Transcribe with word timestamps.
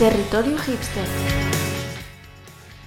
Territorio 0.00 0.56
Hipster. 0.56 1.04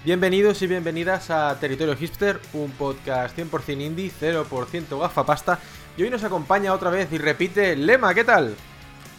Bienvenidos 0.04 0.60
y 0.64 0.66
bienvenidas 0.66 1.30
a 1.30 1.56
Territorio 1.60 1.96
Hipster, 1.96 2.40
un 2.54 2.72
podcast 2.72 3.38
100% 3.38 3.82
indie, 3.82 4.12
0% 4.20 5.00
gafapasta. 5.00 5.60
Y 5.96 6.02
hoy 6.02 6.10
nos 6.10 6.24
acompaña 6.24 6.74
otra 6.74 6.90
vez 6.90 7.14
y 7.14 7.20
repite 7.20 7.76
Lema, 7.76 8.16
¿qué 8.16 8.24
tal? 8.24 8.56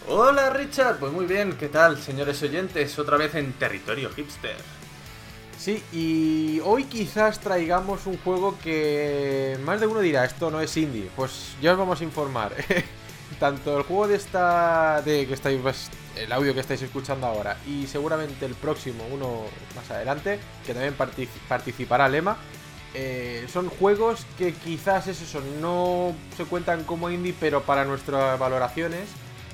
Hola 0.08 0.50
Richard, 0.50 0.98
pues 0.98 1.12
muy 1.12 1.26
bien, 1.26 1.52
¿qué 1.52 1.68
tal 1.68 1.96
señores 1.96 2.42
oyentes? 2.42 2.98
Otra 2.98 3.16
vez 3.16 3.32
en 3.36 3.52
Territorio 3.52 4.10
Hipster. 4.10 4.56
Sí, 5.56 5.80
y 5.92 6.58
hoy 6.64 6.86
quizás 6.86 7.38
traigamos 7.38 8.06
un 8.06 8.18
juego 8.18 8.58
que 8.60 9.56
más 9.64 9.80
de 9.80 9.86
uno 9.86 10.00
dirá, 10.00 10.24
esto 10.24 10.50
no 10.50 10.60
es 10.60 10.76
indie. 10.76 11.08
Pues 11.14 11.54
ya 11.62 11.70
os 11.70 11.78
vamos 11.78 12.00
a 12.00 12.04
informar. 12.04 12.54
Tanto 13.38 13.76
el 13.78 13.82
juego 13.84 14.08
de 14.08 14.16
esta, 14.16 15.02
de 15.02 15.26
que 15.26 15.34
estáis, 15.34 15.60
el 16.16 16.32
audio 16.32 16.54
que 16.54 16.60
estáis 16.60 16.80
escuchando 16.82 17.26
ahora, 17.26 17.56
y 17.66 17.86
seguramente 17.86 18.46
el 18.46 18.54
próximo, 18.54 19.04
uno 19.10 19.42
más 19.74 19.90
adelante, 19.90 20.38
que 20.64 20.72
también 20.72 20.96
partic- 20.96 21.28
participará 21.48 22.08
Lema, 22.08 22.36
eh, 22.94 23.46
son 23.52 23.68
juegos 23.68 24.24
que 24.38 24.52
quizás 24.54 25.08
es 25.08 25.20
eso, 25.20 25.42
no 25.60 26.14
se 26.36 26.44
cuentan 26.44 26.84
como 26.84 27.10
indie, 27.10 27.34
pero 27.38 27.62
para 27.62 27.84
nuestras 27.84 28.38
valoraciones, 28.38 29.08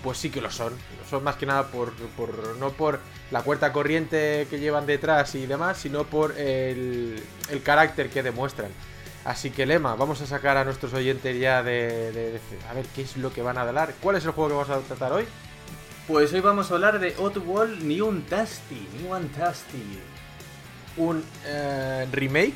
pues 0.05 0.19
sí 0.19 0.31
que 0.31 0.41
lo 0.43 0.51
son. 0.51 0.75
Son 1.09 1.25
más 1.25 1.37
que 1.37 1.47
nada 1.47 1.69
por, 1.69 1.93
por- 2.17 2.57
no 2.59 2.71
por 2.71 3.01
la 3.31 3.43
cuerda 3.43 3.73
corriente 3.73 4.47
que 4.51 4.61
llevan 4.61 4.87
detrás 4.87 5.35
y 5.35 5.47
demás, 5.47 5.79
sino 5.79 6.05
por 6.05 6.39
el, 6.39 7.23
el 7.51 7.63
carácter 7.63 8.11
que 8.11 8.23
demuestran. 8.23 8.71
Así 9.25 9.51
que 9.51 9.67
Lema, 9.67 9.95
vamos 9.97 10.21
a 10.23 10.27
sacar 10.27 10.57
a 10.57 10.65
nuestros 10.65 10.95
oyentes 10.95 11.39
ya 11.39 11.63
de, 11.63 12.11
de- 12.13 12.33
de- 12.33 12.41
a 12.69 12.73
ver 12.75 12.87
qué 12.95 13.03
es 13.03 13.17
lo 13.17 13.33
que 13.33 13.43
van 13.43 13.59
a 13.59 13.63
hablar. 13.63 13.95
¿Cuál 14.01 14.17
es 14.17 14.25
el 14.25 14.31
juego 14.31 14.49
que 14.49 14.55
vamos 14.57 14.71
a 14.71 14.87
tratar 14.87 15.13
hoy? 15.13 15.27
Pues 16.09 16.33
hoy 16.33 16.41
vamos 16.41 16.71
a 16.71 16.75
hablar 16.75 16.99
de 16.99 17.15
Oddworld 17.19 17.83
New 17.83 18.23
Tasty, 18.23 18.89
New 19.03 19.15
Tasty. 19.29 19.99
Un 20.97 21.23
eh, 21.47 22.09
remake 22.11 22.55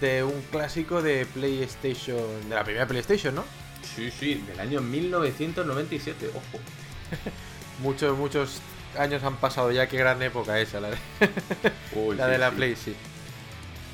de 0.00 0.24
un 0.24 0.42
clásico 0.50 1.00
de 1.00 1.24
PlayStation, 1.26 2.48
de 2.48 2.54
la 2.54 2.64
primera 2.64 2.86
PlayStation, 2.86 3.34
¿no? 3.34 3.44
Sí, 3.94 4.10
sí, 4.10 4.34
del 4.46 4.58
año 4.60 4.80
1997, 4.80 6.30
ojo. 6.34 6.58
Muchos, 7.82 8.18
muchos 8.18 8.60
años 8.98 9.22
han 9.24 9.36
pasado 9.36 9.70
ya, 9.72 9.88
qué 9.88 9.96
gran 9.96 10.20
época 10.22 10.58
esa, 10.60 10.80
la 10.80 10.90
de, 10.90 10.96
Uy, 11.94 12.16
la 12.16 12.26
sí, 12.26 12.30
de 12.32 12.38
la 12.38 12.50
sí. 12.50 12.56
Play, 12.56 12.76
sí. 12.76 12.96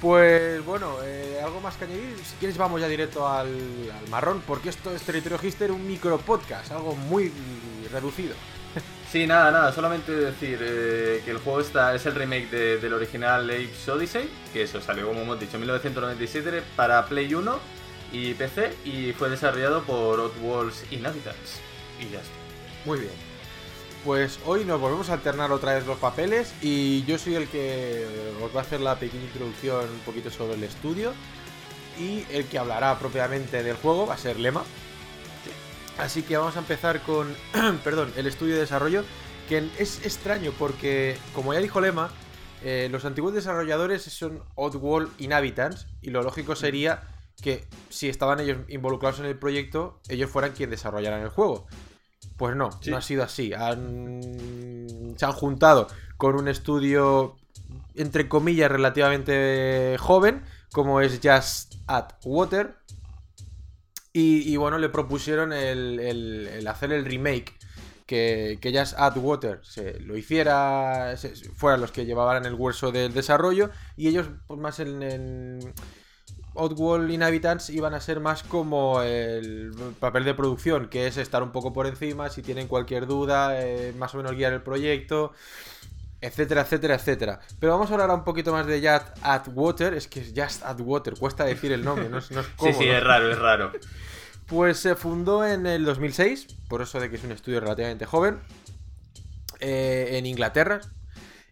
Pues 0.00 0.64
bueno, 0.64 0.96
eh, 1.02 1.40
algo 1.42 1.60
más 1.60 1.76
que 1.76 1.84
añadir. 1.86 2.16
Si 2.24 2.36
quieres, 2.36 2.56
vamos 2.56 2.80
ya 2.80 2.86
directo 2.88 3.26
al, 3.28 3.48
al 3.48 4.08
marrón, 4.10 4.42
porque 4.46 4.68
esto 4.68 4.94
es 4.94 5.02
Territorio 5.02 5.38
Hister, 5.42 5.72
un 5.72 5.86
micro 5.86 6.18
podcast, 6.18 6.70
algo 6.72 6.94
muy 6.94 7.32
reducido. 7.92 8.34
Sí, 9.10 9.26
nada, 9.26 9.50
nada, 9.50 9.72
solamente 9.72 10.12
decir 10.12 10.58
eh, 10.60 11.22
que 11.24 11.30
el 11.30 11.38
juego 11.38 11.60
está, 11.62 11.94
es 11.94 12.04
el 12.04 12.14
remake 12.14 12.50
de- 12.50 12.76
del 12.76 12.92
original 12.92 13.48
Apes 13.48 13.88
Odyssey, 13.88 14.28
que 14.52 14.64
eso 14.64 14.82
salió, 14.82 15.06
como 15.08 15.22
hemos 15.22 15.40
dicho, 15.40 15.54
en 15.54 15.60
1997 15.62 16.62
para 16.76 17.06
Play 17.06 17.32
1 17.32 17.58
y 18.12 18.34
PC 18.34 18.70
y 18.84 19.14
fue 19.14 19.30
desarrollado 19.30 19.82
por 19.84 20.20
Oddworld's 20.20 20.84
Inhabitants. 20.92 21.58
Y 21.98 22.10
ya 22.10 22.18
está. 22.18 22.34
Muy 22.84 22.98
bien. 22.98 23.12
Pues 24.04 24.38
hoy 24.46 24.64
nos 24.64 24.80
volvemos 24.80 25.10
a 25.10 25.14
alternar 25.14 25.50
otra 25.52 25.74
vez 25.74 25.86
los 25.86 25.98
papeles 25.98 26.54
y 26.62 27.04
yo 27.04 27.18
soy 27.18 27.34
el 27.34 27.48
que 27.48 28.06
os 28.42 28.54
va 28.54 28.60
a 28.60 28.62
hacer 28.62 28.80
la 28.80 28.96
pequeña 28.96 29.24
introducción 29.24 29.90
un 29.90 29.98
poquito 30.00 30.30
sobre 30.30 30.54
el 30.54 30.64
estudio 30.64 31.12
y 31.98 32.24
el 32.30 32.46
que 32.46 32.58
hablará 32.58 32.98
propiamente 32.98 33.62
del 33.62 33.76
juego 33.76 34.06
va 34.06 34.14
a 34.14 34.18
ser 34.18 34.38
Lema. 34.38 34.62
Así 35.98 36.22
que 36.22 36.36
vamos 36.36 36.56
a 36.56 36.60
empezar 36.60 37.02
con, 37.02 37.34
perdón, 37.84 38.12
el 38.16 38.28
estudio 38.28 38.54
de 38.54 38.60
desarrollo, 38.60 39.04
que 39.48 39.68
es 39.78 40.06
extraño 40.06 40.52
porque, 40.56 41.18
como 41.34 41.52
ya 41.52 41.58
dijo 41.58 41.80
Lema, 41.80 42.10
eh, 42.62 42.88
los 42.90 43.04
antiguos 43.04 43.34
desarrolladores 43.34 44.02
son 44.02 44.42
Oddworld 44.54 45.10
Inhabitants 45.18 45.88
y 46.00 46.10
lo 46.10 46.22
lógico 46.22 46.54
sería 46.54 47.02
que 47.42 47.66
si 47.88 48.08
estaban 48.08 48.40
ellos 48.40 48.58
involucrados 48.68 49.18
en 49.20 49.26
el 49.26 49.36
proyecto, 49.36 50.00
ellos 50.08 50.30
fueran 50.30 50.52
quienes 50.52 50.78
desarrollaran 50.78 51.22
el 51.22 51.28
juego. 51.28 51.66
Pues 52.38 52.56
no, 52.56 52.70
Sí. 52.80 52.90
no 52.90 52.96
ha 52.96 53.02
sido 53.02 53.22
así. 53.24 53.52
Han- 53.52 55.14
se 55.18 55.24
han 55.26 55.32
juntado 55.32 55.88
con 56.16 56.36
un 56.36 56.48
estudio, 56.48 57.36
entre 57.94 58.28
comillas, 58.28 58.70
relativamente 58.70 59.96
joven, 59.98 60.42
como 60.72 61.00
es 61.00 61.20
Just 61.22 61.74
at 61.88 62.12
Water. 62.24 62.76
Y, 64.12 64.50
y 64.50 64.56
bueno, 64.56 64.78
le 64.78 64.88
propusieron 64.88 65.52
el, 65.52 66.00
el- 66.00 66.48
el 66.48 66.66
hacer 66.66 66.92
el 66.92 67.04
remake. 67.04 67.56
Que, 68.06 68.56
que 68.62 68.72
Just 68.72 68.94
at 68.98 69.14
Water 69.18 69.60
se 69.62 70.00
lo 70.00 70.16
hiciera, 70.16 71.14
se- 71.18 71.34
fueran 71.34 71.82
los 71.82 71.92
que 71.92 72.06
llevaban 72.06 72.46
el 72.46 72.54
hueso 72.54 72.90
del 72.90 73.12
desarrollo. 73.12 73.70
Y 73.98 74.08
ellos, 74.08 74.28
pues 74.46 74.58
más 74.58 74.78
en, 74.80 75.02
en 75.02 75.74
Oddworld 76.58 77.10
Inhabitants 77.10 77.70
iban 77.70 77.94
a 77.94 78.00
ser 78.00 78.20
más 78.20 78.42
como 78.42 79.00
el 79.02 79.72
papel 80.00 80.24
de 80.24 80.34
producción, 80.34 80.88
que 80.88 81.06
es 81.06 81.16
estar 81.16 81.42
un 81.42 81.52
poco 81.52 81.72
por 81.72 81.86
encima, 81.86 82.28
si 82.30 82.42
tienen 82.42 82.66
cualquier 82.66 83.06
duda, 83.06 83.60
eh, 83.62 83.94
más 83.96 84.14
o 84.14 84.18
menos 84.18 84.32
guiar 84.32 84.52
el 84.52 84.62
proyecto, 84.62 85.32
etcétera, 86.20 86.62
etcétera, 86.62 86.96
etcétera. 86.96 87.40
Pero 87.60 87.72
vamos 87.72 87.90
a 87.90 87.94
hablar 87.94 88.10
un 88.10 88.24
poquito 88.24 88.52
más 88.52 88.66
de 88.66 88.80
Just 88.80 89.06
at 89.22 89.48
Water, 89.54 89.94
es 89.94 90.08
que 90.08 90.20
es 90.20 90.32
Just 90.36 90.64
at 90.64 90.80
Water, 90.80 91.14
cuesta 91.14 91.44
decir 91.44 91.70
el 91.72 91.84
nombre, 91.84 92.08
no 92.08 92.18
es, 92.18 92.30
no 92.32 92.40
es 92.40 92.46
Sí, 92.60 92.72
sí, 92.72 92.88
es 92.88 93.02
raro, 93.02 93.30
es 93.30 93.38
raro. 93.38 93.72
Pues 94.46 94.78
se 94.78 94.96
fundó 94.96 95.46
en 95.46 95.66
el 95.66 95.84
2006, 95.84 96.46
por 96.68 96.82
eso 96.82 96.98
de 96.98 97.08
que 97.08 97.16
es 97.16 97.24
un 97.24 97.32
estudio 97.32 97.60
relativamente 97.60 98.04
joven, 98.04 98.38
eh, 99.60 100.10
en 100.12 100.26
Inglaterra. 100.26 100.80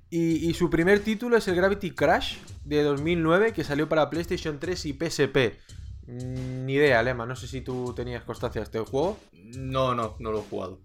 Y, 0.09 0.49
y 0.49 0.55
su 0.55 0.71
primer 0.71 1.00
título 1.00 1.37
es 1.37 1.49
el 1.49 1.56
Gravity 1.56 1.91
Crash 1.91 2.39
de 2.65 2.83
2009, 2.83 3.53
que 3.53 3.65
salió 3.65 3.89
para 3.89 4.09
PlayStation 4.09 4.59
3 4.59 4.87
y 4.87 4.93
PSP. 4.93 5.59
Mm, 6.06 6.65
Ni 6.65 6.75
idea, 6.75 7.03
Lema, 7.03 7.27
no 7.27 7.37
sé 7.37 7.49
si 7.49 7.61
tú 7.61 7.93
tenías 7.94 8.22
constancia 8.25 8.61
de 8.61 8.65
este 8.65 8.78
juego. 8.81 9.19
No, 9.33 9.95
no, 9.95 10.16
no 10.19 10.33
lo 10.33 10.39
he 10.41 10.43
jugado. 10.43 10.81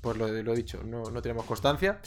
Pues 0.00 0.16
lo, 0.16 0.26
he 0.26 0.56
dicho, 0.56 0.82
no, 0.84 1.04
no 1.04 1.22
tenemos 1.22 1.44
constancia. 1.44 2.00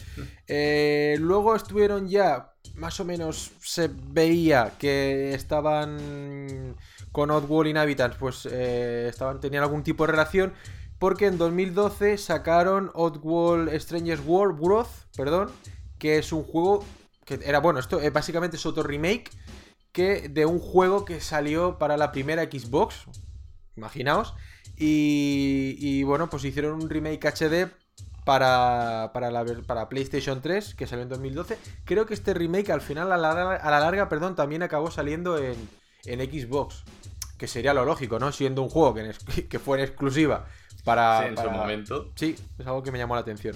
Eh, 0.48 1.16
luego 1.18 1.56
estuvieron 1.56 2.10
ya, 2.10 2.52
más 2.76 3.00
o 3.00 3.06
menos 3.06 3.52
se 3.62 3.90
veía 3.90 4.74
que 4.78 5.34
estaban 5.34 6.76
con 7.14 7.32
Oddworld 7.32 7.70
Inhabitants, 7.70 8.18
pues 8.18 8.50
eh, 8.52 9.08
estaban, 9.10 9.40
tenían 9.40 9.64
algún 9.64 9.84
tipo 9.84 10.06
de 10.06 10.12
relación. 10.12 10.54
Porque 11.00 11.28
en 11.28 11.38
2012 11.38 12.18
sacaron 12.18 12.92
Oddworld 12.94 13.74
Strangers 13.80 14.22
World, 14.26 14.60
World, 14.60 14.90
perdón, 15.16 15.52
que 15.98 16.18
es 16.18 16.32
un 16.32 16.44
juego 16.44 16.84
que 17.26 17.40
era 17.44 17.60
bueno, 17.60 17.80
esto 17.80 18.00
básicamente 18.14 18.58
es 18.58 18.66
otro 18.66 18.84
remake 18.84 19.32
que 19.92 20.30
de 20.30 20.46
un 20.46 20.60
juego 20.60 21.06
que 21.06 21.22
salió 21.22 21.78
para 21.78 21.98
la 21.98 22.12
primera 22.12 22.44
Xbox, 22.44 23.06
imaginaos, 23.76 24.34
y, 24.78 25.76
y, 25.80 26.04
bueno, 26.04 26.30
pues 26.30 26.44
hicieron 26.44 26.74
un 26.84 26.90
remake 26.90 27.26
HD 27.26 27.72
para, 28.26 29.12
para, 29.14 29.32
la, 29.32 29.46
para 29.66 29.88
PlayStation 29.88 30.42
3, 30.42 30.76
que 30.76 30.86
salió 30.88 31.04
en 31.04 31.10
2012. 31.10 31.58
Creo 31.86 32.06
que 32.06 32.14
este 32.14 32.34
remake 32.34 32.72
al 32.72 32.82
final, 32.82 33.12
a 33.12 33.18
la, 33.18 33.34
larga- 33.34 33.56
a 33.56 33.72
la 33.72 33.80
larga, 33.80 34.10
perdón, 34.10 34.36
también 34.36 34.64
acabó 34.64 34.92
saliendo 34.92 35.38
en, 35.38 35.56
en 36.06 36.20
Xbox. 36.20 36.84
Que 37.38 37.48
sería 37.48 37.74
lo 37.74 37.86
lógico, 37.86 38.18
¿no? 38.20 38.32
Siendo 38.32 38.62
un 38.64 38.70
juego 38.70 38.94
que, 38.94 39.02
en 39.02 39.08
ex- 39.12 39.48
que 39.50 39.60
fue 39.60 39.78
en 39.78 39.86
exclusiva 39.86 40.46
para... 40.84 41.22
Sí, 41.22 41.28
en 41.30 41.38
su 41.38 41.44
momento. 41.52 42.12
Sí, 42.16 42.36
es 42.58 42.68
algo 42.68 42.84
que 42.84 42.92
me 42.92 42.98
llamó 42.98 43.16
la 43.16 43.22
atención. 43.22 43.56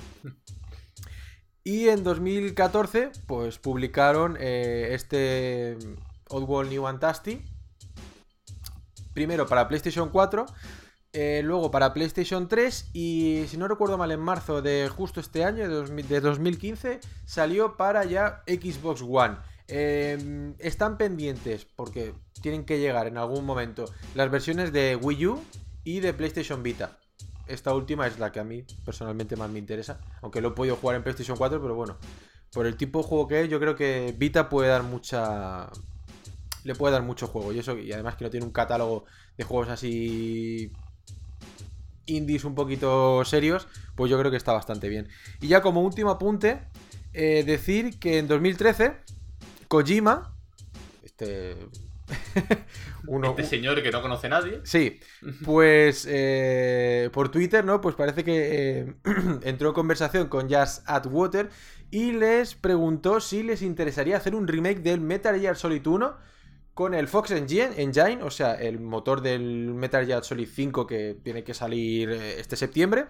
Y 1.69 1.87
en 1.87 2.03
2014, 2.03 3.11
pues 3.27 3.59
publicaron 3.59 4.37
eh, 4.39 4.87
este 4.93 5.77
Oddworld 6.27 6.71
New 6.71 6.87
and 6.87 6.99
Tasty. 6.99 7.43
Primero 9.13 9.45
para 9.45 9.67
PlayStation 9.67 10.09
4, 10.09 10.47
eh, 11.13 11.41
luego 11.43 11.69
para 11.69 11.93
PlayStation 11.93 12.47
3 12.47 12.89
y 12.93 13.43
si 13.49 13.57
no 13.57 13.67
recuerdo 13.67 13.99
mal 13.99 14.11
en 14.11 14.19
marzo 14.19 14.63
de 14.63 14.89
justo 14.89 15.19
este 15.19 15.45
año, 15.45 15.69
de, 15.69 15.75
2000 15.75 16.07
de 16.07 16.21
2015, 16.21 16.99
salió 17.25 17.77
para 17.77 18.03
ya 18.03 18.41
Xbox 18.47 19.03
One. 19.03 19.37
Eh, 19.67 20.55
están 20.57 20.97
pendientes 20.97 21.67
porque 21.75 22.15
tienen 22.41 22.65
que 22.65 22.79
llegar 22.79 23.05
en 23.05 23.19
algún 23.19 23.45
momento 23.45 23.85
las 24.15 24.31
versiones 24.31 24.73
de 24.73 24.95
Wii 24.95 25.27
U 25.27 25.43
y 25.83 25.99
de 25.99 26.15
PlayStation 26.15 26.63
Vita. 26.63 26.98
Esta 27.49 27.73
última 27.73 28.05
es 28.05 28.19
la 28.19 28.31
que 28.31 28.39
a 28.39 28.43
mí 28.43 28.63
personalmente 28.85 29.35
más 29.35 29.49
me 29.49 29.59
interesa. 29.59 29.99
Aunque 30.21 30.39
lo 30.39 30.49
he 30.49 30.51
podido 30.51 30.75
jugar 30.75 30.95
en 30.95 31.03
PlayStation 31.03 31.35
4, 31.37 31.59
pero 31.61 31.75
bueno. 31.75 31.97
Por 32.53 32.65
el 32.65 32.77
tipo 32.77 32.99
de 32.99 33.05
juego 33.07 33.27
que 33.27 33.41
es, 33.41 33.49
yo 33.49 33.59
creo 33.59 33.75
que 33.75 34.15
Vita 34.17 34.49
puede 34.49 34.69
dar 34.69 34.83
mucha. 34.83 35.69
Le 36.63 36.75
puede 36.75 36.93
dar 36.93 37.03
mucho 37.03 37.27
juego. 37.27 37.51
Y 37.51 37.59
eso, 37.59 37.77
y 37.77 37.91
además 37.91 38.15
que 38.15 38.23
no 38.25 38.29
tiene 38.29 38.45
un 38.45 38.51
catálogo 38.51 39.05
de 39.37 39.43
juegos 39.43 39.69
así. 39.69 40.71
indies 42.05 42.43
un 42.43 42.55
poquito 42.55 43.23
serios. 43.25 43.67
Pues 43.95 44.11
yo 44.11 44.19
creo 44.19 44.31
que 44.31 44.37
está 44.37 44.53
bastante 44.53 44.87
bien. 44.89 45.07
Y 45.41 45.47
ya 45.47 45.61
como 45.61 45.81
último 45.81 46.11
apunte. 46.11 46.61
eh, 47.13 47.43
decir 47.43 47.99
que 47.99 48.19
en 48.19 48.27
2013. 48.27 48.95
Kojima. 49.67 50.35
Este. 51.03 51.55
Uno, 53.07 53.29
Este 53.29 53.43
señor 53.43 53.81
que 53.81 53.91
no 53.91 54.01
conoce 54.01 54.27
a 54.27 54.31
nadie. 54.31 54.61
Sí, 54.63 54.99
pues 55.43 56.07
eh, 56.09 57.09
por 57.13 57.29
Twitter, 57.29 57.63
¿no? 57.65 57.81
Pues 57.81 57.95
parece 57.95 58.23
que 58.23 58.79
eh, 58.79 58.93
entró 59.43 59.69
en 59.69 59.73
conversación 59.73 60.27
con 60.27 60.49
Just 60.49 60.83
at 60.87 61.05
Water 61.07 61.49
y 61.91 62.11
les 62.11 62.55
preguntó 62.55 63.19
si 63.19 63.43
les 63.43 63.61
interesaría 63.61 64.17
hacer 64.17 64.35
un 64.35 64.47
remake 64.47 64.79
del 64.79 65.01
Metal 65.01 65.39
Gear 65.39 65.55
Solid 65.55 65.85
1 65.85 66.29
con 66.79 66.93
el 66.93 67.07
Fox 67.09 67.31
Engine, 67.31 67.71
Engine, 67.75 68.23
o 68.23 68.31
sea, 68.31 68.53
el 68.53 68.79
motor 68.79 69.21
del 69.21 69.73
Metal 69.73 70.05
Gear 70.05 70.23
Solid 70.23 70.47
5 70.47 70.87
que 70.87 71.17
tiene 71.21 71.43
que 71.43 71.53
salir 71.53 72.09
eh, 72.09 72.39
este 72.39 72.55
septiembre. 72.55 73.07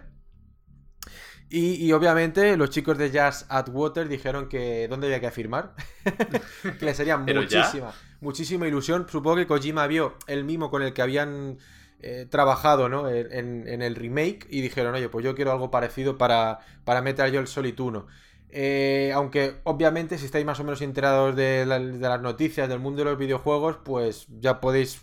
Y, 1.52 1.90
obviamente 1.90 2.56
los 2.56 2.70
chicos 2.70 2.96
de 2.96 3.10
Jazz 3.10 3.44
at 3.48 3.68
Water 3.70 4.08
dijeron 4.08 4.48
que 4.48 4.86
dónde 4.88 5.08
había 5.08 5.20
que 5.20 5.32
firmar. 5.32 5.74
que 6.78 6.84
les 6.84 6.98
haría 7.00 7.16
muchísima, 7.18 7.92
muchísima 8.20 8.66
ilusión. 8.66 9.06
Supongo 9.08 9.36
que 9.36 9.46
Kojima 9.46 9.86
vio 9.86 10.16
el 10.26 10.44
mismo 10.44 10.70
con 10.70 10.82
el 10.82 10.92
que 10.92 11.02
habían 11.02 11.58
eh, 12.00 12.26
trabajado 12.30 12.88
¿no? 12.88 13.08
en, 13.08 13.82
el 13.82 13.94
remake 13.94 14.46
y 14.50 14.60
dijeron, 14.60 14.94
oye, 14.94 15.08
pues 15.08 15.24
yo 15.24 15.34
quiero 15.34 15.52
algo 15.52 15.70
parecido 15.70 16.18
para, 16.18 16.60
para 16.84 17.02
Metal 17.02 17.30
Gear 17.30 17.46
Solid 17.46 17.78
1. 17.78 18.06
Eh, 18.52 19.12
aunque 19.14 19.60
obviamente 19.62 20.18
si 20.18 20.24
estáis 20.24 20.44
más 20.44 20.58
o 20.58 20.64
menos 20.64 20.82
enterados 20.82 21.36
de, 21.36 21.64
de, 21.64 21.98
las 22.08 22.20
noticias 22.20 22.68
del 22.68 22.80
mundo 22.80 23.04
de 23.04 23.10
los 23.10 23.18
videojuegos, 23.18 23.78
pues 23.84 24.26
ya 24.28 24.60
podéis 24.60 25.02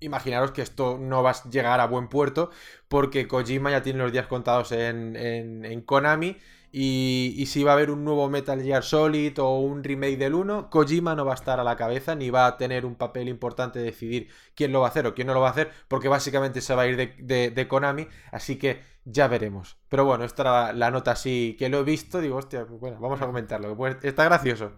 imaginaros 0.00 0.52
que 0.52 0.62
esto 0.62 0.98
no 0.98 1.22
va 1.22 1.30
a 1.30 1.50
llegar 1.50 1.80
a 1.80 1.86
buen 1.86 2.08
puerto 2.08 2.50
porque 2.88 3.26
Kojima 3.26 3.70
ya 3.70 3.82
tiene 3.82 4.00
los 4.00 4.12
días 4.12 4.26
contados 4.26 4.72
en, 4.72 5.82
Konami 5.86 6.36
y, 6.76 7.46
si 7.46 7.62
va 7.62 7.70
a 7.70 7.74
haber 7.74 7.92
un 7.92 8.04
nuevo 8.04 8.28
Metal 8.28 8.60
Gear 8.60 8.82
Solid 8.82 9.38
o 9.38 9.60
un 9.60 9.84
remake 9.84 10.16
del 10.16 10.34
1, 10.34 10.70
Kojima 10.70 11.14
no 11.14 11.24
va 11.24 11.30
a 11.30 11.36
estar 11.36 11.60
a 11.60 11.64
la 11.64 11.76
cabeza 11.76 12.16
ni 12.16 12.30
va 12.30 12.48
a 12.48 12.56
tener 12.56 12.84
un 12.84 12.96
papel 12.96 13.28
importante 13.28 13.78
de 13.78 13.84
decidir 13.84 14.28
quién 14.56 14.72
lo 14.72 14.80
va 14.80 14.88
a 14.88 14.90
hacer 14.90 15.06
o 15.06 15.14
quién 15.14 15.28
no 15.28 15.34
lo 15.34 15.40
va 15.40 15.46
a 15.46 15.50
hacer 15.52 15.70
porque 15.86 16.08
básicamente 16.08 16.60
se 16.60 16.74
va 16.74 16.82
a 16.82 16.86
ir 16.88 16.96
de, 17.16 17.68
Konami, 17.68 18.08
así 18.32 18.56
que 18.56 18.82
ya 19.04 19.28
veremos. 19.28 19.78
Pero 19.88 20.04
bueno, 20.04 20.24
esta 20.24 20.42
era 20.42 20.72
la 20.72 20.90
nota 20.90 21.12
así 21.12 21.54
que 21.56 21.68
lo 21.68 21.78
he 21.78 21.84
visto, 21.84 22.20
digo, 22.20 22.38
hostia, 22.38 22.66
pues 22.66 22.80
bueno, 22.80 22.98
vamos 22.98 23.22
a 23.22 23.26
comentarlo, 23.26 23.76
pues 23.76 23.96
está 24.02 24.24
gracioso. 24.24 24.72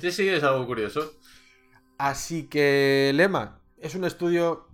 Sí, 0.00 0.12
sí, 0.12 0.28
es 0.28 0.44
algo 0.44 0.64
curioso. 0.64 1.12
Así 1.98 2.44
que, 2.44 3.10
Lema, 3.14 3.60
es 3.78 3.96
un 3.96 4.04
estudio 4.04 4.68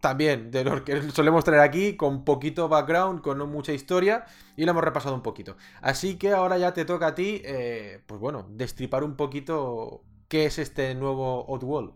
también 0.00 0.50
de 0.50 0.64
los 0.64 0.82
que 0.82 1.10
solemos 1.10 1.44
traer 1.44 1.60
aquí, 1.60 1.96
con 1.96 2.24
poquito 2.24 2.68
background, 2.68 3.20
con 3.20 3.38
no 3.38 3.46
mucha 3.46 3.72
historia, 3.72 4.24
y 4.56 4.64
lo 4.64 4.72
hemos 4.72 4.84
repasado 4.84 5.14
un 5.14 5.22
poquito. 5.22 5.56
Así 5.82 6.18
que 6.18 6.32
ahora 6.32 6.58
ya 6.58 6.72
te 6.72 6.84
toca 6.84 7.08
a 7.08 7.14
ti, 7.14 7.42
eh, 7.44 8.00
pues 8.06 8.20
bueno, 8.20 8.46
destripar 8.50 9.04
un 9.04 9.16
poquito 9.16 10.02
qué 10.28 10.46
es 10.46 10.58
este 10.58 10.94
nuevo 10.94 11.44
Oddworld. 11.46 11.92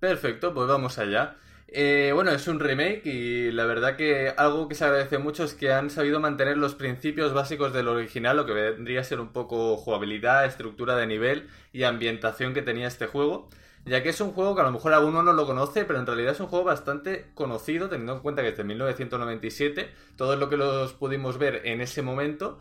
Perfecto, 0.00 0.52
pues 0.52 0.68
vamos 0.68 0.98
allá. 0.98 1.36
Eh, 1.76 2.12
bueno, 2.14 2.30
es 2.30 2.46
un 2.46 2.60
remake 2.60 3.04
y 3.06 3.50
la 3.50 3.64
verdad 3.64 3.96
que 3.96 4.32
algo 4.36 4.68
que 4.68 4.74
se 4.74 4.84
agradece 4.84 5.18
mucho 5.18 5.42
es 5.44 5.54
que 5.54 5.72
han 5.72 5.90
sabido 5.90 6.20
mantener 6.20 6.56
los 6.56 6.74
principios 6.74 7.32
básicos 7.32 7.72
del 7.72 7.88
original, 7.88 8.36
lo 8.36 8.46
que 8.46 8.52
vendría 8.52 9.00
a 9.00 9.04
ser 9.04 9.18
un 9.18 9.32
poco 9.32 9.76
jugabilidad, 9.76 10.44
estructura 10.44 10.94
de 10.94 11.06
nivel 11.06 11.48
y 11.72 11.82
ambientación 11.82 12.54
que 12.54 12.62
tenía 12.62 12.86
este 12.86 13.06
juego 13.06 13.48
ya 13.86 14.02
que 14.02 14.10
es 14.10 14.20
un 14.20 14.32
juego 14.32 14.54
que 14.54 14.62
a 14.62 14.64
lo 14.64 14.72
mejor 14.72 14.92
alguno 14.92 15.22
no 15.22 15.32
lo 15.32 15.46
conoce, 15.46 15.84
pero 15.84 15.98
en 15.98 16.06
realidad 16.06 16.32
es 16.32 16.40
un 16.40 16.46
juego 16.46 16.64
bastante 16.64 17.30
conocido, 17.34 17.88
teniendo 17.88 18.14
en 18.14 18.20
cuenta 18.20 18.42
que 18.42 18.50
desde 18.50 18.64
1997, 18.64 19.90
todo 20.16 20.36
lo 20.36 20.48
que 20.48 20.56
los 20.56 20.92
pudimos 20.94 21.38
ver 21.38 21.62
en 21.64 21.80
ese 21.80 22.02
momento, 22.02 22.58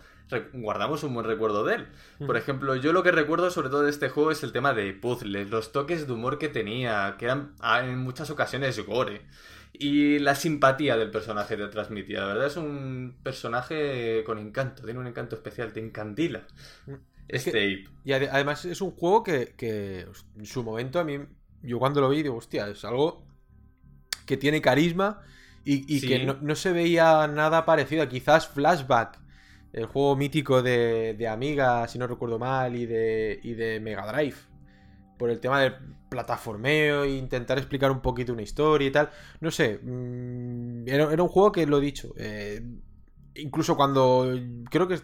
guardamos 0.54 1.04
un 1.04 1.14
buen 1.14 1.26
recuerdo 1.26 1.64
de 1.64 1.76
él. 1.76 1.88
Por 2.26 2.38
ejemplo, 2.38 2.76
yo 2.76 2.94
lo 2.94 3.04
que 3.04 3.12
recuerdo 3.12 3.52
sobre 3.52 3.70
todo 3.70 3.84
de 3.84 3.90
este 3.90 4.10
juego 4.10 4.32
es 4.32 4.44
el 4.44 4.52
tema 4.52 4.74
de 4.74 4.94
puzzles, 4.94 5.50
los 5.50 5.72
toques 5.72 6.08
de 6.08 6.14
humor 6.14 6.38
que 6.38 6.50
tenía, 6.50 7.16
que 7.18 7.26
eran 7.26 7.54
en 7.62 8.00
muchas 8.00 8.30
ocasiones 8.30 8.80
gore. 8.86 9.22
Y 9.76 10.20
la 10.20 10.36
simpatía 10.36 10.98
del 10.98 11.10
personaje 11.10 11.58
te 11.58 11.68
transmitía. 11.68 12.22
La 12.22 12.28
verdad 12.28 12.46
es 12.48 12.58
un 12.58 13.16
personaje 13.24 14.24
con 14.24 14.38
encanto, 14.38 14.84
tiene 14.84 15.00
un 15.00 15.08
encanto 15.08 15.36
especial, 15.36 15.74
te 15.74 15.80
encandila. 15.80 16.44
Este 17.28 17.86
y 18.06 18.12
además 18.12 18.66
es 18.66 18.82
un 18.82 18.92
juego 18.92 19.24
que, 19.24 20.08
en 20.38 20.46
su 20.46 20.64
momento 20.64 21.00
a 21.00 21.04
mí, 21.04 21.20
yo 21.62 21.80
cuando 21.80 22.02
lo 22.02 22.10
vi, 22.10 22.22
digo, 22.22 22.36
hostia, 22.36 22.68
es 22.68 22.84
algo 22.84 23.26
que 24.26 24.38
tiene 24.38 24.62
carisma 24.62 25.22
y, 25.64 26.02
que 26.02 26.26
no, 26.26 26.56
se 26.56 26.74
veía 26.74 27.28
nada 27.28 27.66
parecido. 27.66 28.08
Quizás 28.10 28.48
Flashback, 28.48 29.20
el 29.72 29.86
juego 29.86 30.16
mítico 30.18 30.62
de, 30.62 31.16
de 31.18 31.28
Amiga, 31.28 31.88
si 31.88 31.98
no 31.98 32.08
recuerdo 32.08 32.38
mal, 32.38 32.76
y 32.76 32.86
de, 32.86 33.40
y 33.42 33.54
de 33.54 33.80
Mega 33.80 34.12
Drive. 34.12 34.36
Por 35.18 35.30
el 35.30 35.40
tema 35.40 35.62
del 35.62 35.76
plataformeo 36.10 37.04
e 37.04 37.12
intentar 37.12 37.58
explicar 37.58 37.90
un 37.90 38.02
poquito 38.02 38.34
una 38.34 38.42
historia 38.42 38.88
y 38.88 38.92
tal. 38.92 39.10
No 39.40 39.50
sé, 39.50 39.80
mm, 39.82 40.88
era, 40.88 41.08
un 41.08 41.30
juego 41.30 41.54
que 41.54 41.66
lo 41.66 41.78
he 41.78 41.82
dicho. 41.82 42.14
Eh, 42.18 42.62
incluso 43.36 43.78
cuando 43.78 44.30
creo 44.70 44.88
que 44.88 45.00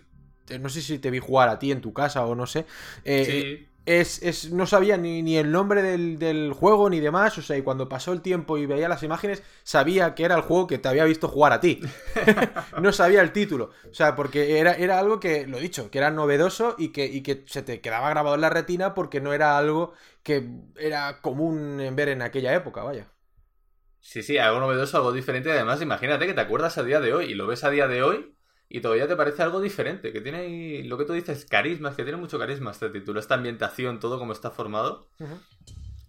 no 0.58 0.70
sé 0.70 0.82
si 0.82 1.00
te 1.00 1.12
vi 1.12 1.20
jugar 1.20 1.50
a 1.50 1.60
ti 1.60 1.72
en 1.72 1.82
tu 1.82 1.94
casa 1.94 2.26
o 2.26 2.34
no 2.36 2.48
sé. 2.48 2.66
Eh, 3.06 3.70
es, 3.86 4.52
no 4.52 4.68
sabía 4.68 4.98
ni, 4.98 5.38
el 5.38 5.52
nombre 5.52 5.82
del, 5.82 6.54
juego 6.54 6.90
ni 6.90 7.00
demás, 7.00 7.38
o 7.38 7.42
sea, 7.42 7.58
y 7.58 7.64
cuando 7.64 7.90
pasó 7.90 8.14
el 8.14 8.22
tiempo 8.22 8.58
y 8.58 8.68
veía 8.68 8.88
las 8.88 9.02
imágenes, 9.02 9.42
sabía 9.64 10.14
que 10.14 10.26
era 10.26 10.36
el 10.36 10.42
juego 10.42 10.68
que 10.68 10.78
te 10.78 10.88
había 10.88 11.06
visto 11.06 11.28
jugar 11.28 11.54
a 11.54 11.60
ti. 11.60 11.82
no 12.82 12.92
sabía 12.92 13.22
el 13.22 13.32
título, 13.32 13.72
o 13.90 13.94
sea, 13.94 14.16
porque 14.16 14.60
era, 14.60 14.74
era 14.74 15.00
algo 15.00 15.20
que, 15.20 15.48
lo 15.48 15.58
he 15.58 15.62
dicho, 15.62 15.90
que 15.90 15.98
era 15.98 16.12
novedoso 16.12 16.76
y 16.78 16.90
que, 16.90 17.06
y 17.06 17.22
que 17.22 17.44
se 17.48 17.64
te 17.64 17.82
quedaba 17.82 18.10
grabado 18.10 18.36
en 18.36 18.42
la 18.42 18.50
retina 18.50 18.94
porque 18.94 19.22
no 19.22 19.34
era 19.34 19.58
algo 19.58 19.94
que 20.22 20.48
era 20.78 21.22
común 21.22 21.80
en 21.80 21.96
ver 21.96 22.10
en 22.10 22.22
aquella 22.22 22.54
época, 22.54 22.84
vaya. 22.84 23.08
Sí, 24.02 24.22
sí, 24.22 24.38
algo 24.38 24.60
novedoso, 24.60 24.98
algo 24.98 25.12
diferente. 25.12 25.52
Además, 25.52 25.82
imagínate 25.82 26.28
que 26.28 26.34
te 26.34 26.42
acuerdas 26.42 26.78
a 26.78 26.84
día 26.84 27.00
de 27.00 27.14
hoy 27.14 27.26
y 27.26 27.34
lo 27.34 27.48
ves 27.48 27.64
a 27.64 27.70
día 27.70 27.88
de 27.88 28.04
hoy 28.04 28.36
y 28.70 28.82
todavía 28.82 29.08
te 29.08 29.16
parece 29.16 29.42
algo 29.42 29.60
diferente, 29.60 30.14
que 30.14 30.22
tiene 30.22 30.84
lo 30.84 30.98
que 30.98 31.06
tú 31.06 31.14
dices, 31.14 31.46
carisma, 31.46 31.90
es 31.90 31.96
que 31.96 32.04
tiene 32.04 32.20
mucho 32.20 32.38
carisma 32.38 32.70
este 32.70 32.90
título, 32.90 33.20
esta 33.20 33.34
ambientación, 33.34 34.00
todo 34.00 34.20
como 34.20 34.32
está 34.32 34.52
formado. 34.52 35.08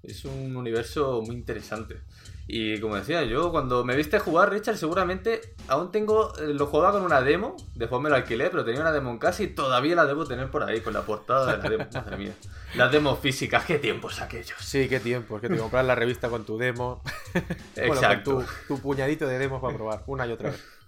Es 0.02 0.26
un 0.26 0.54
universo 0.54 1.22
muy 1.22 1.36
interesante. 1.36 2.00
Y 2.46 2.80
como 2.80 2.96
decía 2.96 3.22
yo, 3.22 3.52
cuando 3.52 3.84
me 3.84 3.94
viste 3.96 4.18
jugar, 4.18 4.50
Richard, 4.50 4.76
seguramente 4.76 5.54
aún 5.68 5.92
tengo. 5.92 6.36
Eh, 6.38 6.52
lo 6.52 6.66
jugaba 6.66 6.92
con 6.92 7.02
una 7.02 7.22
demo, 7.22 7.56
después 7.76 8.02
me 8.02 8.10
lo 8.10 8.16
alquilé, 8.16 8.50
pero 8.50 8.64
tenía 8.64 8.80
una 8.80 8.92
demo 8.92 9.10
en 9.10 9.18
casa 9.18 9.42
y 9.44 9.48
todavía 9.48 9.94
la 9.94 10.04
debo 10.04 10.26
tener 10.26 10.50
por 10.50 10.64
ahí, 10.64 10.80
con 10.80 10.92
la 10.92 11.02
portada 11.02 11.56
de 11.56 11.62
la 11.62 11.70
demo. 11.70 11.86
Madre 11.94 12.16
mía. 12.16 12.32
Las 12.74 12.90
demos 12.90 13.20
físicas, 13.20 13.64
qué 13.64 13.78
tiempos 13.78 14.20
aquellos. 14.20 14.58
Sí, 14.58 14.88
qué 14.88 15.00
tiempos, 15.00 15.40
que 15.40 15.48
te 15.48 15.56
compras 15.56 15.86
la 15.86 15.94
revista 15.94 16.28
con 16.28 16.44
tu 16.44 16.58
demo. 16.58 17.02
Exacto. 17.76 18.44
tu, 18.66 18.74
tu 18.74 18.82
puñadito 18.82 19.28
de 19.28 19.38
demos 19.38 19.62
para 19.62 19.74
probar, 19.74 20.02
una 20.06 20.26
y 20.26 20.32
otra 20.32 20.50
vez. 20.50 20.79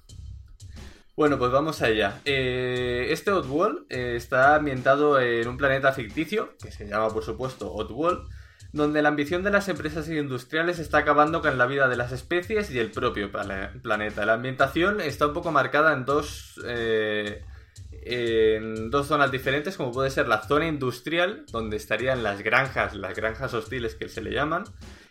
Bueno, 1.15 1.39
pues 1.39 1.53
vamos 1.53 1.83
allá. 1.83 2.21
Eh, 2.25 3.09
este 3.11 3.31
Oddworld 3.31 3.85
eh, 3.91 4.15
está 4.17 4.55
ambientado 4.55 5.21
en 5.21 5.47
un 5.47 5.59
planeta 5.59 5.93
ficticio, 5.93 6.57
que 6.63 6.73
se 6.73 6.87
llama 6.87 7.11
por 7.11 7.23
supuesto 7.23 7.71
Oddworld, 7.71 8.27
donde 8.73 9.03
la 9.03 9.11
ambición 9.11 9.43
de 9.43 9.51
las 9.51 9.69
empresas 9.69 10.09
industriales 10.09 10.79
está 10.79 10.99
acabando 10.99 11.43
con 11.43 11.59
la 11.59 11.67
vida 11.67 11.89
de 11.89 11.97
las 11.97 12.13
especies 12.13 12.71
y 12.71 12.79
el 12.79 12.91
propio 12.91 13.31
planeta. 13.31 14.25
La 14.25 14.33
ambientación 14.33 15.03
está 15.03 15.27
un 15.27 15.35
poco 15.35 15.53
marcada 15.53 15.93
en 15.93 16.07
dos, 16.07 16.59
eh, 16.65 17.45
en 17.91 18.91
dos 18.91 19.07
zonas 19.07 19.31
diferentes, 19.31 19.77
como 19.77 19.93
puede 19.93 20.09
ser 20.09 20.29
la 20.29 20.41
zona 20.41 20.67
industrial, 20.67 21.45
donde 21.53 21.77
estarían 21.77 22.23
las 22.23 22.41
granjas, 22.41 22.95
las 22.95 23.15
granjas 23.15 23.53
hostiles 23.53 23.95
que 23.97 24.09
se 24.09 24.23
le 24.23 24.31
llaman, 24.31 24.65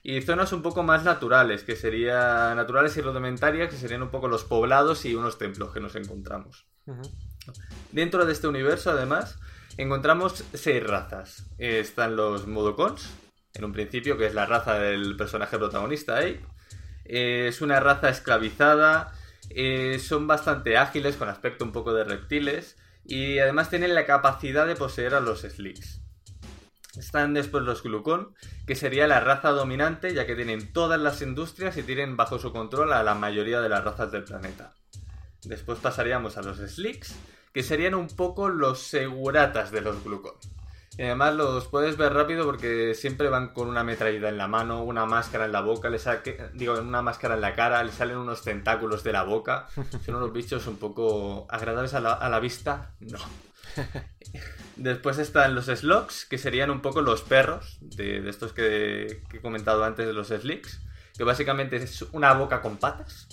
y 0.04 0.22
zonas 0.22 0.52
un 0.54 0.62
poco 0.62 0.84
más 0.84 1.04
naturales, 1.04 1.64
que 1.64 1.76
serían 1.76 2.56
naturales 2.56 2.98
y 2.98 3.02
rudimentarias, 3.02 3.70
que 3.70 3.78
serían 3.78 4.02
un 4.02 4.10
poco 4.10 4.28
los 4.28 4.44
poblados 4.44 5.06
y 5.06 5.16
unos 5.16 5.38
templos 5.38 5.72
que 5.72 5.80
nos 5.80 5.96
encontramos. 5.96 6.66
Dentro 7.92 8.26
de 8.26 8.34
este 8.34 8.48
universo, 8.48 8.92
además, 8.92 9.40
encontramos 9.78 10.44
seis 10.54 10.84
razas. 10.84 11.46
están 11.58 12.16
los 12.16 12.48
Modocons, 12.48 13.12
en 13.54 13.66
un 13.66 13.74
principio, 13.74 14.18
que 14.18 14.28
es 14.28 14.34
la 14.34 14.46
raza 14.46 14.80
del 14.80 15.16
personaje 15.18 15.58
protagonista, 15.58 16.18
Ape. 16.18 16.46
es 17.06 17.62
una 17.62 17.80
raza 17.80 18.10
esclavizada, 18.10 19.14
eh, 19.50 20.00
son 20.00 20.28
bastante 20.28 20.78
ágiles, 20.78 21.16
con 21.18 21.30
aspecto 21.30 21.66
un 21.66 21.72
poco 21.72 21.94
de 21.94 22.06
reptiles, 22.06 22.78
y 23.04 23.40
además 23.40 23.70
tienen 23.70 23.94
la 23.94 24.06
capacidad 24.06 24.66
de 24.66 24.76
poseer 24.76 25.14
a 25.14 25.20
los 25.20 25.42
Slicks. 25.42 26.02
Están 26.98 27.34
después 27.34 27.64
los 27.64 27.84
Glucon, 27.84 28.36
que 28.72 28.76
sería 28.78 29.06
la 29.06 29.20
raza 29.20 29.50
dominante, 29.50 30.14
ya 30.14 30.26
que 30.26 30.34
tienen 30.34 30.72
todas 30.72 30.98
las 30.98 31.22
industrias 31.22 31.76
y 31.76 31.84
tienen 31.84 32.16
bajo 32.16 32.40
su 32.40 32.54
control 32.54 32.94
a 32.94 33.04
la 33.04 33.16
mayoría 33.16 33.60
de 33.60 33.68
las 33.68 33.84
razas 33.84 34.14
del 34.14 34.24
planeta. 34.24 34.76
Después 35.44 35.80
pasaríamos 35.80 36.38
a 36.38 36.42
los 36.42 36.60
Slicks, 36.60 37.14
que 37.54 37.64
serían 37.64 37.96
un 37.96 38.08
poco 38.08 38.48
los 38.48 38.80
seguratas 38.80 39.72
de 39.72 39.82
los 39.82 40.02
Glucon. 40.06 40.36
Y 40.98 41.04
además 41.04 41.36
los 41.36 41.68
puedes 41.68 41.96
ver 41.96 42.14
rápido 42.14 42.46
porque 42.46 42.94
siempre 42.96 43.30
van 43.30 43.54
con 43.54 43.70
una 43.70 43.84
metralleta 43.84 44.28
en 44.28 44.38
la 44.38 44.48
mano, 44.48 44.84
una 44.84 45.06
máscara 45.06 45.46
en 45.46 45.54
la 45.54 45.62
boca, 45.62 45.90
le 45.90 46.00
digo, 46.54 46.78
una 46.80 47.02
máscara 47.02 47.36
en 47.36 47.42
la 47.42 47.56
cara, 47.56 47.82
le 47.84 47.94
salen 47.94 48.18
unos 48.18 48.44
tentáculos 48.44 49.04
de 49.04 49.14
la 49.14 49.24
boca. 49.24 49.68
Son 50.06 50.16
unos 50.16 50.34
bichos 50.34 50.68
un 50.68 50.78
poco 50.78 51.48
agradables 51.50 51.94
a 51.94 52.02
la, 52.02 52.14
a 52.14 52.30
la 52.30 52.40
vista, 52.40 52.94
no. 53.00 53.20
Después 54.76 55.18
están 55.18 55.56
los 55.56 55.66
Slugs, 55.66 56.26
que 56.26 56.38
serían 56.38 56.72
un 56.72 56.82
poco 56.82 57.02
los 57.02 57.22
perros 57.22 57.78
de, 57.82 58.28
estos 58.28 58.52
que, 58.52 59.24
he 59.32 59.42
comentado 59.42 59.84
antes 59.84 60.06
de 60.06 60.14
los 60.14 60.28
Slicks, 60.28 60.82
que 61.18 61.24
básicamente 61.24 61.78
es 61.78 62.02
una 62.12 62.34
boca 62.34 62.62
con 62.62 62.78
patas. 62.78 63.28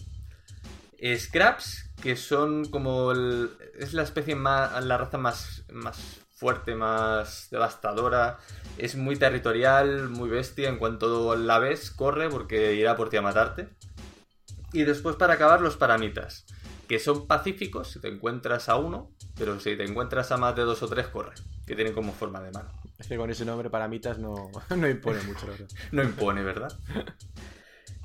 Scraps, 1.17 1.91
que 2.03 2.17
son 2.17 2.67
como 2.67 3.13
el, 3.13 3.51
es 3.79 3.95
la 3.95 4.03
especie 4.03 4.35
más, 4.35 4.85
la 4.85 4.99
raza 4.99 5.17
más, 5.17 5.65
más 5.73 6.21
fuerte, 6.39 6.75
más 6.75 7.49
devastadora. 7.51 8.39
Es 8.77 8.97
muy 8.97 9.17
territorial, 9.17 10.09
muy 10.09 10.29
bestia. 10.29 10.69
En 10.69 10.79
cuanto 10.79 11.37
la 11.37 11.59
ves, 11.59 11.91
corre 11.91 12.29
porque 12.29 12.75
irá 12.75 12.97
por 12.97 13.11
ti 13.11 13.17
a 13.17 13.23
matarte. 13.23 13.69
Y 14.73 14.85
después, 14.85 15.17
para 15.17 15.35
acabar, 15.35 15.61
los 15.61 15.77
paramitas, 15.77 16.47
que 16.87 16.99
son 16.99 17.27
pacíficos 17.27 17.91
si 17.91 18.01
te 18.01 18.09
encuentras 18.09 18.69
a 18.69 18.77
uno, 18.77 19.11
pero 19.37 19.59
si 19.61 19.77
te 19.77 19.85
encuentras 19.85 20.31
a 20.31 20.37
más 20.37 20.55
de 20.55 20.63
dos 20.63 20.83
o 20.83 20.89
tres, 20.89 21.09
corre, 21.09 21.35
que 21.67 21.75
tienen 21.75 21.95
como 21.95 22.13
forma 22.13 22.41
de 22.41 22.53
mano. 22.53 22.71
Es 22.99 23.07
que 23.07 23.17
con 23.17 23.31
ese 23.31 23.45
nombre, 23.45 23.71
paramitas, 23.71 24.19
no, 24.19 24.51
no 24.77 24.89
impone 24.89 25.23
mucho, 25.23 25.47
no 25.93 26.03
impone, 26.03 26.43
¿verdad? 26.43 26.73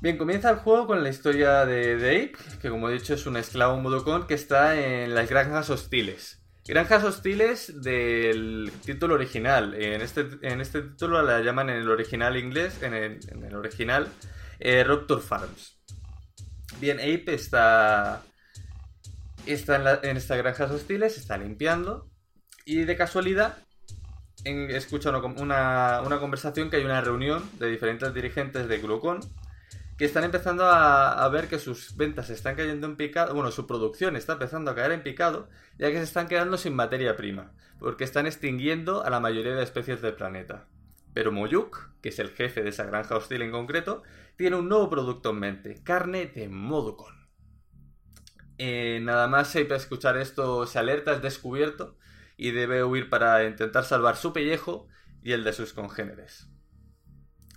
Bien, 0.00 0.18
comienza 0.18 0.50
el 0.50 0.56
juego 0.56 0.86
con 0.86 1.02
la 1.02 1.08
historia 1.08 1.64
de 1.64 1.96
Dave, 1.96 2.32
que 2.60 2.68
como 2.68 2.88
he 2.88 2.92
dicho 2.92 3.14
es 3.14 3.26
un 3.26 3.36
esclavo 3.36 3.78
mudocon 3.78 4.26
que 4.26 4.34
está 4.34 4.78
en 4.78 5.14
las 5.14 5.30
granjas 5.30 5.70
hostiles. 5.70 6.43
Granjas 6.66 7.04
hostiles 7.04 7.82
del 7.82 8.72
título 8.84 9.14
original. 9.14 9.74
En 9.74 10.00
este, 10.00 10.26
en 10.40 10.62
este 10.62 10.80
título 10.80 11.20
la 11.22 11.40
llaman 11.40 11.68
en 11.68 11.76
el 11.76 11.90
original 11.90 12.38
inglés, 12.38 12.82
en 12.82 12.94
el, 12.94 13.54
original, 13.54 14.08
eh, 14.60 14.82
Raptor 14.82 15.20
Farms. 15.20 15.78
Bien, 16.80 16.98
Ape 17.00 17.34
está, 17.34 18.22
está 19.44 20.00
en, 20.02 20.16
estas 20.16 20.38
granjas 20.38 20.70
hostiles, 20.70 21.18
está 21.18 21.36
limpiando. 21.36 22.08
Y 22.64 22.84
de 22.84 22.96
casualidad, 22.96 23.58
escucha 24.44 25.10
una, 25.10 26.00
una, 26.00 26.18
conversación 26.18 26.70
que 26.70 26.76
hay 26.76 26.84
una 26.84 27.02
reunión 27.02 27.46
de 27.58 27.68
diferentes 27.68 28.14
dirigentes 28.14 28.68
de 28.68 28.78
Glucon 28.78 29.20
que 29.96 30.04
están 30.04 30.24
empezando 30.24 30.66
a, 30.66 31.28
ver 31.28 31.48
que 31.48 31.58
sus 31.58 31.96
ventas 31.96 32.30
están 32.30 32.56
cayendo 32.56 32.86
en 32.86 32.96
picado, 32.96 33.34
bueno, 33.34 33.50
su 33.52 33.66
producción 33.66 34.16
está 34.16 34.34
empezando 34.34 34.70
a 34.70 34.74
caer 34.74 34.92
en 34.92 35.02
picado, 35.02 35.48
ya 35.78 35.90
que 35.90 35.98
se 35.98 36.02
están 36.02 36.26
quedando 36.26 36.56
sin 36.56 36.74
materia 36.74 37.16
prima, 37.16 37.52
porque 37.78 38.04
están 38.04 38.26
extinguiendo 38.26 39.04
a 39.04 39.10
la 39.10 39.20
mayoría 39.20 39.54
de 39.54 39.62
especies 39.62 40.02
del 40.02 40.14
planeta. 40.14 40.66
Pero 41.12 41.30
Moyuk, 41.30 41.92
que 42.00 42.08
es 42.08 42.18
el 42.18 42.30
jefe 42.30 42.62
de 42.62 42.70
esa 42.70 42.84
granja 42.84 43.16
hostil 43.16 43.42
en 43.42 43.52
concreto, 43.52 44.02
tiene 44.36 44.56
un 44.56 44.68
nuevo 44.68 44.90
producto 44.90 45.30
en 45.30 45.38
mente, 45.38 45.80
carne 45.84 46.26
de 46.26 46.48
Modocon. 46.48 47.28
Eh, 48.58 49.00
nada 49.02 49.28
más 49.28 49.48
se 49.48 49.64
para 49.64 49.76
escuchar 49.76 50.16
esto 50.16 50.66
se 50.66 50.78
alerta, 50.78 51.12
es 51.12 51.22
descubierto 51.22 51.96
y 52.36 52.50
debe 52.50 52.84
huir 52.84 53.08
para 53.08 53.44
intentar 53.44 53.84
salvar 53.84 54.16
su 54.16 54.32
pellejo 54.32 54.88
y 55.22 55.32
el 55.32 55.44
de 55.44 55.52
sus 55.52 55.72
congéneres. 55.72 56.48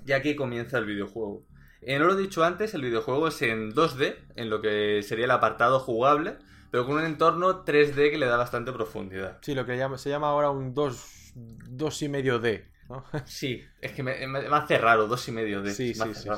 Y 0.05 0.11
aquí 0.11 0.35
comienza 0.35 0.77
el 0.77 0.85
videojuego. 0.85 1.45
Eh, 1.81 1.99
no 1.99 2.05
lo 2.05 2.13
he 2.13 2.21
dicho 2.21 2.43
antes, 2.43 2.73
el 2.73 2.81
videojuego 2.81 3.27
es 3.27 3.41
en 3.41 3.73
2D, 3.73 4.15
en 4.35 4.49
lo 4.49 4.61
que 4.61 5.03
sería 5.03 5.25
el 5.25 5.31
apartado 5.31 5.79
jugable, 5.79 6.37
pero 6.71 6.85
con 6.85 6.95
un 6.95 7.05
entorno 7.05 7.63
3D 7.65 8.11
que 8.11 8.17
le 8.17 8.25
da 8.25 8.37
bastante 8.37 8.71
profundidad. 8.71 9.37
Sí, 9.41 9.53
lo 9.53 9.65
que 9.65 9.77
se 9.97 10.09
llama 10.09 10.27
ahora 10.27 10.49
un 10.49 10.73
2, 10.73 11.33
2,5D. 11.35 12.65
¿no? 12.89 13.03
Sí, 13.25 13.63
es 13.81 13.91
que 13.91 14.03
me, 14.03 14.13
hace 14.51 14.77
raro, 14.77 15.07
2,5D. 15.07 15.69
Sí, 15.71 15.93
sí, 15.93 16.13
sí, 16.13 16.29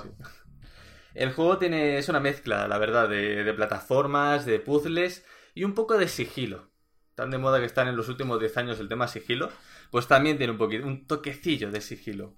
El 1.13 1.34
juego 1.34 1.58
tiene, 1.58 1.98
es 1.98 2.10
una 2.10 2.19
mezcla, 2.19 2.67
la 2.67 2.77
verdad, 2.77 3.10
de, 3.10 3.53
plataformas, 3.53 4.46
de 4.46 4.60
puzzles 4.60 5.25
y 5.55 5.63
un 5.63 5.74
poco 5.74 5.98
de 5.98 6.08
sigilo. 6.08 6.69
Tan 7.15 7.31
de 7.31 7.38
moda 7.38 7.60
que 7.60 7.65
están 7.65 7.88
en 7.88 7.98
los 7.98 8.08
últimos 8.08 8.39
10 8.39 8.58
años 8.58 8.79
el 8.79 8.88
tema 8.88 9.08
sigilo, 9.08 9.50
pues 9.91 10.08
también 10.08 10.38
tiene 10.38 10.51
un 10.51 10.58
poquito, 10.58 10.88
un 10.88 11.05
toquecillo 11.05 11.69
de 11.69 11.81
sigilo. 11.81 12.36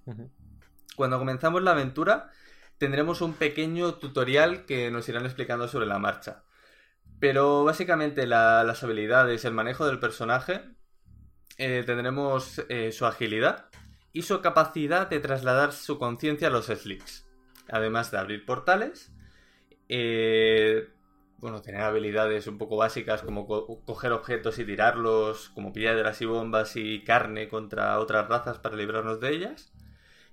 Cuando 0.96 1.18
comenzamos 1.18 1.62
la 1.62 1.70
aventura, 1.70 2.30
tendremos 2.82 3.20
un 3.20 3.34
pequeño 3.34 3.94
tutorial 3.94 4.64
que 4.64 4.90
nos 4.90 5.08
irán 5.08 5.24
explicando 5.24 5.68
sobre 5.68 5.86
la 5.86 6.00
marcha. 6.00 6.42
Pero 7.20 7.62
básicamente 7.62 8.26
las 8.26 8.82
habilidades, 8.82 9.44
el 9.44 9.54
manejo 9.54 9.86
del 9.86 10.00
personaje, 10.00 10.62
eh, 11.58 11.84
tendremos 11.86 12.60
eh, 12.68 12.90
su 12.90 13.06
agilidad 13.06 13.66
y 14.12 14.22
su 14.22 14.40
capacidad 14.40 15.08
de 15.08 15.20
trasladar 15.20 15.70
su 15.70 15.96
conciencia 15.96 16.48
a 16.48 16.50
los 16.50 16.66
slicks. 16.66 17.24
Además 17.70 18.10
de 18.10 18.18
abrir 18.18 18.44
portales, 18.44 19.12
eh, 19.88 20.88
bueno, 21.38 21.62
tener 21.62 21.82
habilidades 21.82 22.48
un 22.48 22.58
poco 22.58 22.76
básicas 22.76 23.22
como 23.22 23.46
coger 23.46 24.10
objetos 24.10 24.58
y 24.58 24.64
tirarlos, 24.64 25.50
como 25.50 25.72
piedras 25.72 26.20
y 26.20 26.24
bombas 26.24 26.74
y 26.74 27.04
carne 27.04 27.46
contra 27.46 28.00
otras 28.00 28.28
razas 28.28 28.58
para 28.58 28.74
librarnos 28.74 29.20
de 29.20 29.30
ellas. 29.30 29.72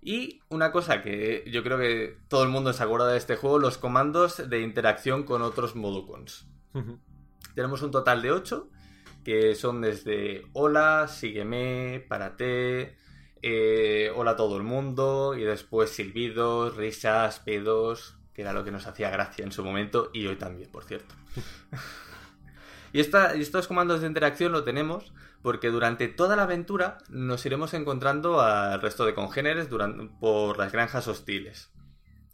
Y 0.01 0.41
una 0.49 0.71
cosa 0.71 1.01
que 1.01 1.43
yo 1.51 1.63
creo 1.63 1.77
que 1.77 2.17
todo 2.29 2.43
el 2.43 2.49
mundo 2.49 2.71
se 2.71 2.83
acuerda 2.83 3.07
de 3.11 3.17
este 3.17 3.35
juego, 3.35 3.59
los 3.59 3.77
comandos 3.77 4.49
de 4.49 4.61
interacción 4.61 5.23
con 5.23 5.41
otros 5.41 5.75
Moducons. 5.75 6.47
Tenemos 7.53 7.81
un 7.81 7.91
total 7.91 8.21
de 8.21 8.31
8, 8.31 8.69
que 9.25 9.55
son 9.55 9.81
desde 9.81 10.43
hola, 10.53 11.07
sígueme, 11.09 12.05
párate, 12.07 12.95
eh, 13.41 14.11
hola 14.15 14.31
a 14.31 14.35
todo 14.37 14.55
el 14.55 14.63
mundo, 14.63 15.35
y 15.35 15.43
después 15.43 15.89
silbidos, 15.89 16.77
risas, 16.77 17.39
pedos, 17.39 18.17
que 18.33 18.43
era 18.43 18.53
lo 18.53 18.63
que 18.63 18.71
nos 18.71 18.87
hacía 18.87 19.09
gracia 19.09 19.43
en 19.43 19.51
su 19.51 19.65
momento, 19.65 20.11
y 20.13 20.25
hoy 20.27 20.37
también, 20.37 20.71
por 20.71 20.85
cierto. 20.85 21.13
y, 22.93 23.01
esta, 23.01 23.35
y 23.35 23.41
estos 23.41 23.67
comandos 23.67 23.99
de 23.99 24.07
interacción 24.07 24.53
lo 24.53 24.63
tenemos 24.63 25.11
porque 25.41 25.69
durante 25.69 26.07
toda 26.07 26.35
la 26.35 26.43
aventura 26.43 26.97
nos 27.09 27.45
iremos 27.45 27.73
encontrando 27.73 28.41
al 28.41 28.81
resto 28.81 29.05
de 29.05 29.13
congéneres 29.13 29.69
por 30.19 30.57
las 30.57 30.71
granjas 30.71 31.07
hostiles. 31.07 31.71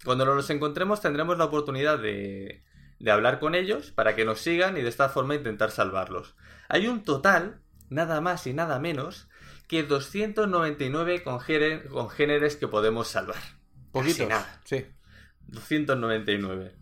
Cuando 0.03 0.25
los 0.25 0.50
encontremos 0.50 1.01
tendremos 1.01 1.38
la 1.38 1.45
oportunidad 1.45 2.00
de, 2.00 2.63
de 3.00 3.12
hablar 3.12 3.39
con 3.39 3.55
ellos 3.55 3.91
para 3.91 4.15
que 4.15 4.25
nos 4.25 4.39
sigan 4.39 4.77
y 4.77 4.81
de 4.81 4.89
esta 4.89 5.09
forma 5.09 5.35
intentar 5.35 5.71
salvarlos. 5.71 6.35
Hay 6.67 6.88
un 6.88 7.03
total, 7.03 7.62
nada 7.89 8.21
más 8.21 8.47
y 8.47 8.53
nada 8.53 8.79
menos, 8.79 9.27
que 9.67 9.83
299 9.83 11.24
congéneres 11.24 12.55
que 12.55 12.67
podemos 12.67 13.07
salvar. 13.07 13.41
Poquito. 13.91 14.27
nada. 14.27 14.59
Sí. 14.63 14.85
299. 15.47 16.75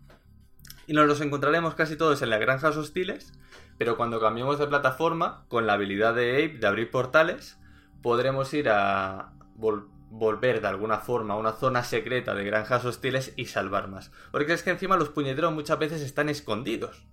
Y 0.86 0.92
nos 0.92 1.06
los 1.06 1.20
encontraremos 1.20 1.74
casi 1.74 1.96
todos 1.96 2.20
en 2.22 2.30
las 2.30 2.40
granjas 2.40 2.76
hostiles 2.76 3.32
pero 3.78 3.96
cuando 3.96 4.20
cambiemos 4.20 4.58
de 4.58 4.66
plataforma, 4.66 5.44
con 5.48 5.66
la 5.66 5.74
habilidad 5.74 6.14
de 6.14 6.44
Ape 6.44 6.58
de 6.58 6.66
abrir 6.66 6.90
portales, 6.90 7.58
podremos 8.02 8.52
ir 8.54 8.68
a 8.68 9.32
volver 9.56 10.60
de 10.60 10.68
alguna 10.68 10.98
forma 10.98 11.34
a 11.34 11.38
una 11.38 11.52
zona 11.52 11.82
secreta 11.82 12.34
de 12.34 12.44
granjas 12.44 12.84
hostiles 12.84 13.32
y 13.36 13.46
salvar 13.46 13.88
más. 13.88 14.12
Porque 14.30 14.52
es 14.52 14.62
que 14.62 14.70
encima 14.70 14.96
los 14.96 15.08
puñeteros 15.08 15.52
muchas 15.52 15.78
veces 15.78 16.02
están 16.02 16.28
escondidos. 16.28 17.06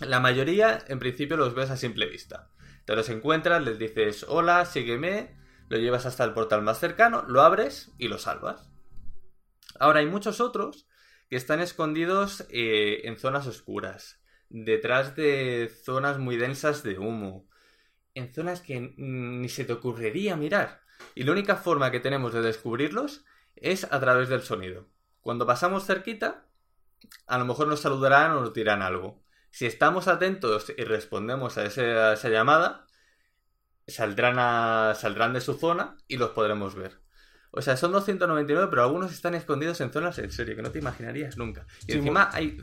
La 0.00 0.20
mayoría, 0.20 0.84
en 0.86 0.98
principio, 0.98 1.36
los 1.36 1.54
ves 1.54 1.70
a 1.70 1.76
simple 1.76 2.06
vista. 2.06 2.50
Te 2.84 2.94
los 2.94 3.08
encuentras, 3.08 3.62
les 3.62 3.78
dices 3.78 4.24
hola, 4.28 4.64
sígueme, 4.66 5.36
lo 5.68 5.78
llevas 5.78 6.06
hasta 6.06 6.22
el 6.22 6.34
portal 6.34 6.62
más 6.62 6.78
cercano, 6.78 7.24
lo 7.26 7.42
abres 7.42 7.92
y 7.98 8.08
lo 8.08 8.18
salvas. 8.18 8.70
Ahora 9.80 10.00
hay 10.00 10.06
muchos 10.06 10.40
otros 10.40 10.86
que 11.28 11.36
están 11.36 11.60
escondidos 11.60 12.46
eh, 12.50 13.02
en 13.04 13.16
zonas 13.16 13.46
oscuras 13.46 14.24
detrás 14.54 15.16
de 15.16 15.68
zonas 15.84 16.18
muy 16.18 16.36
densas 16.36 16.84
de 16.84 16.98
humo, 16.98 17.48
en 18.14 18.32
zonas 18.32 18.60
que 18.60 18.94
ni 18.96 19.48
se 19.48 19.64
te 19.64 19.72
ocurriría 19.72 20.36
mirar. 20.36 20.82
Y 21.16 21.24
la 21.24 21.32
única 21.32 21.56
forma 21.56 21.90
que 21.90 21.98
tenemos 21.98 22.32
de 22.32 22.40
descubrirlos 22.40 23.24
es 23.56 23.84
a 23.92 23.98
través 24.00 24.28
del 24.28 24.42
sonido. 24.42 24.88
Cuando 25.20 25.46
pasamos 25.46 25.86
cerquita, 25.86 26.46
a 27.26 27.38
lo 27.38 27.44
mejor 27.44 27.66
nos 27.66 27.80
saludarán 27.80 28.32
o 28.32 28.40
nos 28.42 28.54
dirán 28.54 28.82
algo. 28.82 29.24
Si 29.50 29.66
estamos 29.66 30.06
atentos 30.06 30.72
y 30.76 30.84
respondemos 30.84 31.58
a, 31.58 31.64
esa 31.64 32.28
llamada, 32.28 32.86
saldrán, 33.88 34.94
saldrán 34.94 35.32
de 35.32 35.40
su 35.40 35.54
zona 35.54 35.96
y 36.06 36.16
los 36.16 36.30
podremos 36.30 36.76
ver. 36.76 37.03
O 37.56 37.62
sea, 37.62 37.76
son 37.76 37.92
299, 37.92 38.66
pero 38.68 38.82
algunos 38.82 39.12
están 39.12 39.34
escondidos 39.36 39.80
en 39.80 39.92
zonas 39.92 40.18
en 40.18 40.30
serio 40.32 40.56
que 40.56 40.62
no 40.62 40.72
te 40.72 40.80
imaginarías 40.80 41.36
nunca. 41.36 41.66
Y 41.86 41.92
encima 41.92 42.28
hay 42.32 42.58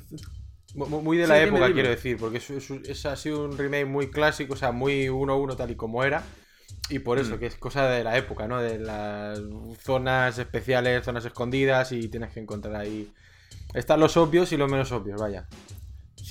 muy 0.73 1.17
de 1.17 1.27
la 1.27 1.41
época, 1.41 1.71
quiero 1.71 1.89
decir, 1.89 2.17
porque 2.17 2.39
es, 2.39 3.05
ha 3.05 3.15
sido 3.15 3.45
un 3.45 3.57
remake 3.57 3.85
muy 3.85 4.09
clásico, 4.09 4.53
o 4.53 4.57
sea, 4.57 4.73
muy 4.73 5.07
1-1 5.07 5.55
tal 5.55 5.71
y 5.71 5.75
como 5.75 6.03
era. 6.03 6.23
Y 6.89 6.99
por 6.99 7.19
eso, 7.19 7.35
mm. 7.37 7.39
que 7.39 7.45
es 7.45 7.55
cosa 7.55 7.87
de 7.87 8.03
la 8.03 8.17
época, 8.17 8.47
¿no? 8.47 8.61
De 8.61 8.79
las 8.79 9.39
zonas 9.81 10.37
especiales, 10.37 11.05
zonas 11.05 11.23
escondidas 11.23 11.93
y 11.93 12.09
tienes 12.09 12.33
que 12.33 12.41
encontrar 12.41 12.75
ahí. 12.75 13.13
Están 13.73 14.01
los 14.01 14.17
obvios 14.17 14.51
y 14.51 14.57
los 14.57 14.69
menos 14.69 14.91
obvios, 14.91 15.21
vaya. 15.21 15.47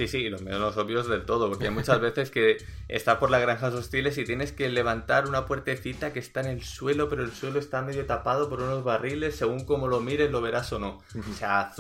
Sí, 0.01 0.09
sí, 0.09 0.31
los 0.31 0.41
menos 0.41 0.79
obvios 0.79 1.09
del 1.09 1.27
todo, 1.27 1.51
porque 1.51 1.67
hay 1.67 1.75
muchas 1.75 2.01
veces 2.01 2.31
que 2.31 2.57
estás 2.89 3.19
por 3.19 3.31
las 3.31 3.43
granjas 3.43 3.75
hostiles 3.75 4.17
y 4.17 4.25
tienes 4.25 4.51
que 4.51 4.71
levantar 4.71 5.29
una 5.29 5.45
puertecita 5.45 6.15
que 6.15 6.21
está 6.21 6.41
en 6.41 6.47
el 6.47 6.65
suelo, 6.65 7.11
pero 7.11 7.23
el 7.23 7.33
suelo 7.33 7.59
está 7.59 7.83
medio 7.83 8.07
tapado 8.07 8.49
por 8.49 8.63
unos 8.63 8.83
barriles, 8.83 9.37
según 9.37 9.67
como 9.67 9.89
lo 9.89 10.01
mires 10.01 10.31
lo 10.31 10.41
verás 10.41 10.73
o 10.73 10.79
no. 10.79 11.03
O 11.31 11.35
sea, 11.35 11.71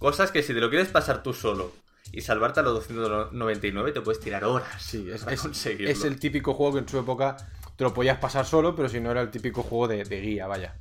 cosas 0.00 0.32
que 0.32 0.42
si 0.42 0.52
te 0.54 0.58
lo 0.58 0.70
quieres 0.70 0.88
pasar 0.88 1.22
tú 1.22 1.32
solo 1.32 1.70
y 2.10 2.22
salvarte 2.22 2.58
a 2.58 2.64
los 2.64 2.74
299 2.74 3.92
te 3.92 4.00
puedes 4.00 4.20
tirar 4.20 4.42
horas. 4.42 4.82
Sí, 4.82 5.08
es, 5.08 5.24
es, 5.64 6.04
el 6.04 6.18
típico 6.18 6.54
juego 6.54 6.72
que 6.72 6.78
en 6.80 6.88
su 6.88 6.98
época 6.98 7.36
te 7.76 7.84
lo 7.84 7.94
podías 7.94 8.18
pasar 8.18 8.44
solo, 8.44 8.74
pero 8.74 8.88
si 8.88 8.98
no 8.98 9.12
era 9.12 9.20
el 9.20 9.30
típico 9.30 9.62
juego 9.62 9.86
de, 9.86 10.02
guía, 10.02 10.48
vaya. 10.48 10.80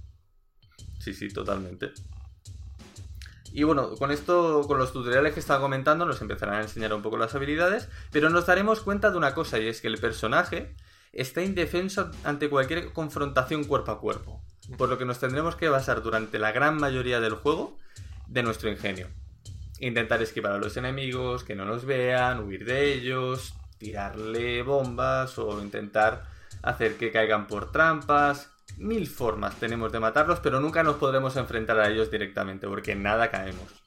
Sí, 0.99 1.13
sí, 1.13 1.29
totalmente. 1.29 1.91
Y 3.53 3.63
bueno, 3.63 3.95
con 3.95 4.11
esto, 4.11 4.63
con 4.67 4.77
los 4.77 4.93
tutoriales 4.93 5.33
que 5.33 5.39
estaba 5.39 5.59
comentando, 5.59 6.05
nos 6.05 6.21
empezarán 6.21 6.55
a 6.55 6.61
enseñar 6.61 6.93
un 6.93 7.01
poco 7.01 7.17
las 7.17 7.35
habilidades, 7.35 7.89
pero 8.11 8.29
nos 8.29 8.45
daremos 8.45 8.81
cuenta 8.81 9.11
de 9.11 9.17
una 9.17 9.33
cosa, 9.33 9.59
y 9.59 9.67
es 9.67 9.81
que 9.81 9.87
el 9.87 9.97
personaje 9.97 10.73
está 11.11 11.41
indefenso 11.41 12.11
ante 12.23 12.49
cualquier 12.49 12.93
confrontación 12.93 13.65
cuerpo 13.65 13.91
a 13.91 13.99
cuerpo, 13.99 14.41
por 14.77 14.87
lo 14.87 14.97
que 14.97 15.05
nos 15.05 15.19
tendremos 15.19 15.55
que 15.55 15.67
basar 15.67 16.01
durante 16.01 16.39
la 16.39 16.53
gran 16.53 16.77
mayoría 16.77 17.19
del 17.19 17.35
juego 17.35 17.77
de 18.27 18.43
nuestro 18.43 18.69
ingenio. 18.69 19.07
Intentar 19.79 20.21
esquivar 20.21 20.53
a 20.53 20.57
los 20.57 20.77
enemigos, 20.77 21.43
que 21.43 21.55
no 21.55 21.65
nos 21.65 21.85
vean, 21.85 22.39
huir 22.41 22.63
de 22.65 22.93
ellos, 22.93 23.55
tirarle 23.77 24.61
bombas 24.61 25.37
o 25.39 25.59
intentar 25.61 26.23
hacer 26.61 26.97
que 26.97 27.11
caigan 27.11 27.47
por 27.47 27.71
trampas. 27.71 28.50
Mil 28.81 29.07
formas 29.07 29.59
tenemos 29.59 29.91
de 29.91 29.99
matarlos, 29.99 30.39
pero 30.39 30.59
nunca 30.59 30.83
nos 30.83 30.95
podremos 30.95 31.35
enfrentar 31.37 31.79
a 31.79 31.89
ellos 31.89 32.09
directamente, 32.09 32.67
porque 32.67 32.95
nada 32.95 33.29
caemos. 33.29 33.83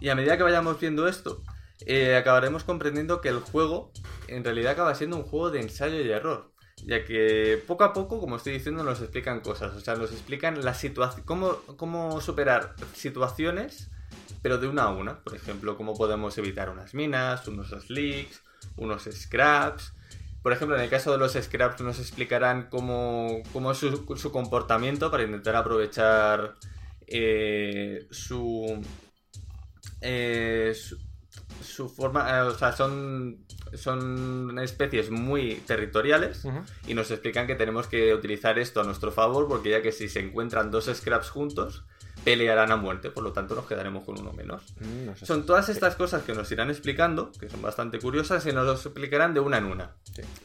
Y 0.00 0.08
a 0.08 0.14
medida 0.14 0.36
que 0.36 0.42
vayamos 0.42 0.80
viendo 0.80 1.06
esto, 1.06 1.42
eh, 1.86 2.16
acabaremos 2.16 2.64
comprendiendo 2.64 3.20
que 3.20 3.28
el 3.28 3.40
juego 3.40 3.92
en 4.28 4.42
realidad 4.42 4.72
acaba 4.72 4.94
siendo 4.94 5.16
un 5.16 5.22
juego 5.22 5.50
de 5.50 5.60
ensayo 5.60 6.00
y 6.00 6.10
error. 6.10 6.50
Ya 6.84 7.04
que 7.04 7.62
poco 7.66 7.84
a 7.84 7.92
poco, 7.92 8.18
como 8.18 8.36
estoy 8.36 8.54
diciendo, 8.54 8.82
nos 8.82 9.00
explican 9.00 9.40
cosas. 9.40 9.74
O 9.74 9.80
sea, 9.80 9.94
nos 9.94 10.10
explican 10.10 10.64
la. 10.64 10.76
Cómo, 11.24 11.56
cómo 11.76 12.20
superar 12.20 12.74
situaciones, 12.94 13.90
pero 14.42 14.58
de 14.58 14.66
una 14.66 14.84
a 14.84 14.90
una. 14.90 15.20
Por 15.22 15.36
ejemplo, 15.36 15.76
cómo 15.76 15.94
podemos 15.94 16.36
evitar 16.38 16.70
unas 16.70 16.94
minas, 16.94 17.46
unos 17.46 17.68
slicks, 17.68 18.42
unos 18.76 19.04
scraps. 19.04 19.92
Por 20.42 20.52
ejemplo, 20.52 20.76
en 20.76 20.82
el 20.82 20.90
caso 20.90 21.12
de 21.12 21.18
los 21.18 21.32
scraps 21.32 21.80
nos 21.82 22.00
explicarán 22.00 22.68
cómo, 22.68 23.42
cómo 23.52 23.70
es 23.70 23.78
su, 23.78 24.32
comportamiento 24.32 25.10
para 25.10 25.22
intentar 25.22 25.54
aprovechar 25.54 26.56
eh, 27.06 28.06
su, 28.10 28.82
eh, 30.00 30.72
su, 30.74 30.98
su 31.62 31.88
forma, 31.88 32.28
eh, 32.28 32.40
o 32.40 32.54
sea, 32.54 32.72
son, 32.72 33.46
son 33.74 34.58
especies 34.58 35.10
muy 35.10 35.56
territoriales 35.66 36.44
y 36.86 36.94
nos 36.94 37.10
explican 37.10 37.46
que 37.46 37.54
tenemos 37.54 37.86
que 37.86 38.12
utilizar 38.12 38.58
esto 38.58 38.80
a 38.80 38.84
nuestro 38.84 39.12
favor 39.12 39.48
porque 39.48 39.70
ya 39.70 39.82
que 39.82 39.92
si 39.92 40.08
se 40.08 40.20
encuentran 40.20 40.70
dos 40.70 40.90
scraps 40.92 41.30
juntos, 41.30 41.84
pelearán 42.24 42.72
a 42.72 42.76
muerte, 42.76 43.10
por 43.10 43.22
lo 43.22 43.32
tanto 43.32 43.54
nos 43.54 43.66
quedaremos 43.66 44.04
con 44.04 44.18
uno 44.18 44.32
menos. 44.32 44.74
Mm, 44.80 45.24
son 45.24 45.46
todas 45.46 45.68
estas 45.68 45.96
cosas 45.96 46.22
que 46.22 46.34
nos 46.34 46.50
irán 46.52 46.70
explicando, 46.70 47.32
que 47.32 47.48
son 47.48 47.62
bastante 47.62 47.98
curiosas, 47.98 48.46
y 48.46 48.52
nos 48.52 48.64
lo 48.64 48.72
explicarán 48.72 49.34
de 49.34 49.40
una 49.40 49.58
en 49.58 49.64
una. 49.64 49.96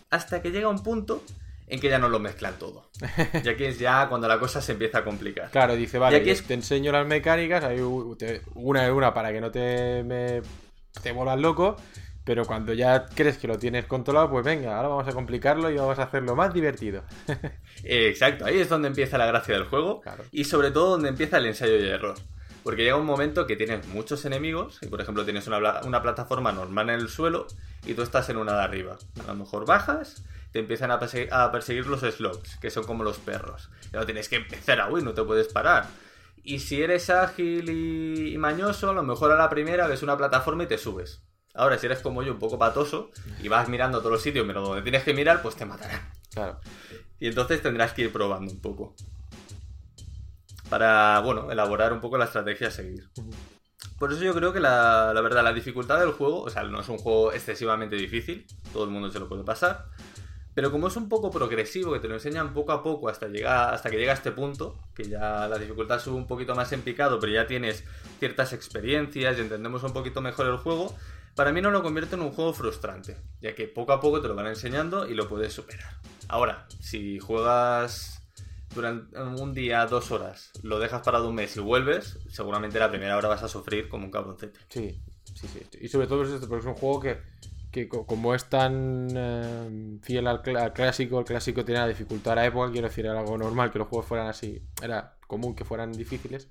Hasta 0.09 0.41
que 0.41 0.51
llega 0.51 0.69
un 0.69 0.83
punto 0.83 1.23
en 1.67 1.79
que 1.79 1.89
ya 1.89 1.99
no 1.99 2.09
lo 2.09 2.19
mezclan 2.19 2.57
todo. 2.57 2.89
Y 3.43 3.49
aquí 3.49 3.65
es 3.65 3.79
ya 3.79 4.07
cuando 4.09 4.27
la 4.27 4.39
cosa 4.39 4.61
se 4.61 4.71
empieza 4.71 4.99
a 4.99 5.03
complicar. 5.03 5.51
Claro, 5.51 5.75
dice, 5.75 5.99
vale, 5.99 6.19
te 6.21 6.53
enseño 6.53 6.91
las 6.91 7.05
mecánicas, 7.05 7.63
hay 7.63 7.79
una 7.79 8.85
en 8.85 8.93
una 8.93 9.13
para 9.13 9.31
que 9.31 9.41
no 9.41 9.51
te 9.51 10.03
me 10.03 10.41
te 11.01 11.11
vuelvas 11.11 11.39
loco, 11.39 11.77
pero 12.27 12.45
cuando 12.45 12.73
ya 12.73 13.05
crees 13.05 13.37
que 13.37 13.47
lo 13.47 13.57
tienes 13.57 13.85
controlado, 13.85 14.29
pues 14.29 14.43
venga, 14.43 14.75
ahora 14.75 14.89
vamos 14.89 15.07
a 15.07 15.13
complicarlo 15.13 15.71
y 15.71 15.77
vamos 15.77 15.97
a 15.97 16.03
hacerlo 16.03 16.35
más 16.35 16.53
divertido. 16.53 17.03
Exacto, 17.83 18.45
ahí 18.45 18.59
es 18.59 18.67
donde 18.67 18.89
empieza 18.89 19.17
la 19.17 19.25
gracia 19.25 19.53
del 19.53 19.63
juego 19.63 20.01
y 20.33 20.43
sobre 20.43 20.71
todo 20.71 20.91
donde 20.91 21.07
empieza 21.07 21.37
el 21.37 21.45
ensayo 21.45 21.77
y 21.77 21.87
error. 21.87 22.15
Porque 22.63 22.83
llega 22.83 22.97
un 22.97 23.05
momento 23.05 23.47
que 23.47 23.55
tienes 23.55 23.87
muchos 23.87 24.25
enemigos 24.25 24.79
y 24.81 24.87
por 24.87 24.99
ejemplo 24.99 25.23
tienes 25.23 25.47
una, 25.47 25.79
una 25.85 26.01
plataforma 26.01 26.51
normal 26.51 26.89
en 26.89 26.99
el 26.99 27.07
suelo 27.07 27.47
y 27.85 27.93
tú 27.93 28.01
estás 28.01 28.29
en 28.29 28.35
una 28.35 28.53
de 28.53 28.61
arriba. 28.61 28.97
A 29.23 29.27
lo 29.27 29.35
mejor 29.35 29.65
bajas 29.65 30.21
te 30.51 30.59
empiezan 30.59 30.91
a, 30.91 30.99
perseguir 30.99 31.87
los 31.87 32.01
slugs, 32.01 32.57
que 32.57 32.69
son 32.69 32.83
como 32.83 33.05
los 33.05 33.19
perros. 33.19 33.69
Y 33.93 33.95
no 33.95 34.05
tienes 34.05 34.27
que 34.27 34.35
empezar 34.35 34.81
a 34.81 34.89
huir, 34.89 35.03
no 35.03 35.13
te 35.13 35.23
puedes 35.23 35.47
parar. 35.47 35.87
Y 36.43 36.59
si 36.59 36.81
eres 36.81 37.09
ágil 37.09 37.69
y, 37.69 38.37
mañoso, 38.37 38.89
a 38.89 38.93
lo 38.93 39.03
mejor 39.03 39.31
a 39.31 39.37
la 39.37 39.49
primera 39.49 39.87
ves 39.87 40.03
una 40.03 40.17
plataforma 40.17 40.63
y 40.63 40.67
te 40.67 40.77
subes. 40.77 41.21
Ahora, 41.57 41.77
si 41.77 41.87
eres 41.87 41.99
como 41.99 42.23
yo, 42.23 42.33
un 42.33 42.39
poco 42.39 42.57
patoso, 42.57 43.11
y 43.41 43.47
vas 43.47 43.67
mirando 43.67 43.97
a 43.97 44.01
todos 44.01 44.13
los 44.13 44.21
sitios, 44.21 44.45
pero 44.45 44.61
donde 44.61 44.83
tienes 44.83 45.03
que 45.03 45.13
mirar, 45.13 45.41
pues 45.41 45.55
te 45.55 45.65
matarán. 45.65 46.01
Claro. 46.31 46.59
Y 47.19 47.27
entonces 47.27 47.61
tendrás 47.61 47.93
que 47.93 48.03
ir 48.03 48.13
probando 48.13 48.51
un 48.51 48.61
poco. 48.61 48.95
Para, 50.69 51.19
bueno, 51.21 51.51
elaborar 51.51 51.93
un 51.93 52.01
poco 52.01 52.17
la 52.17 52.25
estrategia 52.25 52.67
a 52.67 52.71
seguir. 52.71 53.09
Por 53.97 54.13
eso 54.13 54.23
yo 54.23 54.33
creo 54.35 54.53
que 54.53 54.59
la, 54.59 55.11
la 55.13 55.21
verdad, 55.21 55.43
la 55.43 55.53
dificultad 55.53 55.99
del 55.99 56.11
juego, 56.11 56.43
o 56.43 56.49
sea, 56.49 56.63
no 56.63 56.79
es 56.79 56.89
un 56.89 56.99
juego 56.99 57.33
excesivamente 57.33 57.95
difícil, 57.95 58.45
todo 58.71 58.83
el 58.83 58.91
mundo 58.91 59.09
se 59.09 59.19
lo 59.19 59.27
puede 59.27 59.43
pasar. 59.43 59.87
Pero 60.57 60.71
como 60.71 60.87
es 60.87 60.95
un 60.95 61.07
poco 61.07 61.29
progresivo, 61.29 61.93
que 61.93 61.99
te 61.99 62.07
lo 62.07 62.15
enseñan 62.15 62.51
poco 62.53 62.71
a 62.71 62.81
poco 62.81 63.09
hasta, 63.09 63.27
llegar, 63.27 63.75
hasta 63.75 63.91
que 63.91 63.97
llega 63.97 64.11
a 64.11 64.15
este 64.15 64.31
punto, 64.31 64.75
que 64.95 65.03
ya 65.03 65.47
la 65.47 65.59
dificultad 65.59 65.99
sube 65.99 66.15
un 66.15 66.25
poquito 66.25 66.55
más 66.55 66.71
en 66.71 66.81
picado, 66.81 67.19
pero 67.19 67.31
ya 67.31 67.45
tienes 67.45 67.83
ciertas 68.17 68.53
experiencias 68.53 69.37
y 69.37 69.41
entendemos 69.41 69.83
un 69.83 69.93
poquito 69.93 70.19
mejor 70.19 70.47
el 70.47 70.57
juego, 70.57 70.95
para 71.37 71.53
mí 71.53 71.61
no 71.61 71.69
lo 71.69 71.83
convierte 71.83 72.15
en 72.15 72.21
un 72.21 72.31
juego 72.31 72.51
frustrante, 72.51 73.15
ya 73.39 73.53
que 73.53 73.67
poco 73.67 73.93
a 73.93 74.01
poco 74.01 74.19
te 74.19 74.27
lo 74.27 74.35
van 74.35 74.47
enseñando 74.47 75.07
y 75.07 75.13
lo 75.13 75.29
puedes 75.29 75.53
superar. 75.53 75.93
Ahora, 76.27 76.67
si 76.81 77.19
juegas 77.19 78.23
durante 78.73 79.17
un 79.19 79.53
día, 79.53 79.85
dos 79.85 80.11
horas, 80.11 80.51
lo 80.63 80.79
dejas 80.79 81.03
parado 81.03 81.29
un 81.29 81.35
mes 81.35 81.55
y 81.55 81.59
vuelves, 81.59 82.17
seguramente 82.29 82.79
la 82.79 82.89
primera 82.89 83.15
hora 83.15 83.29
vas 83.29 83.43
a 83.43 83.47
sufrir 83.47 83.87
como 83.87 84.05
un 84.05 84.11
cabroncete. 84.11 84.59
Sí, 84.67 84.99
sí, 85.35 85.47
sí. 85.47 85.61
Y 85.79 85.87
sobre 85.89 86.07
todo 86.07 86.25
porque 86.49 86.57
es 86.57 86.65
un 86.65 86.73
juego 86.73 86.99
que 86.99 87.21
que 87.71 87.87
como 87.87 88.33
es 88.33 88.45
tan 88.45 89.07
eh, 89.15 89.99
fiel 90.01 90.25
al, 90.25 90.41
clásico, 90.41 91.19
el 91.19 91.25
clásico 91.25 91.65
tenía 91.65 91.81
la 91.81 91.89
dificultad 91.89 92.33
a 92.33 92.37
la 92.37 92.45
época, 92.45 92.71
quiero 92.71 92.87
decir, 92.87 93.05
era 93.05 93.19
algo 93.19 93.37
normal 93.37 93.71
que 93.71 93.77
los 93.77 93.87
juegos 93.87 94.07
fueran 94.07 94.27
así, 94.27 94.63
era 94.81 95.17
común 95.27 95.53
que 95.53 95.65
fueran 95.65 95.91
difíciles. 95.91 96.47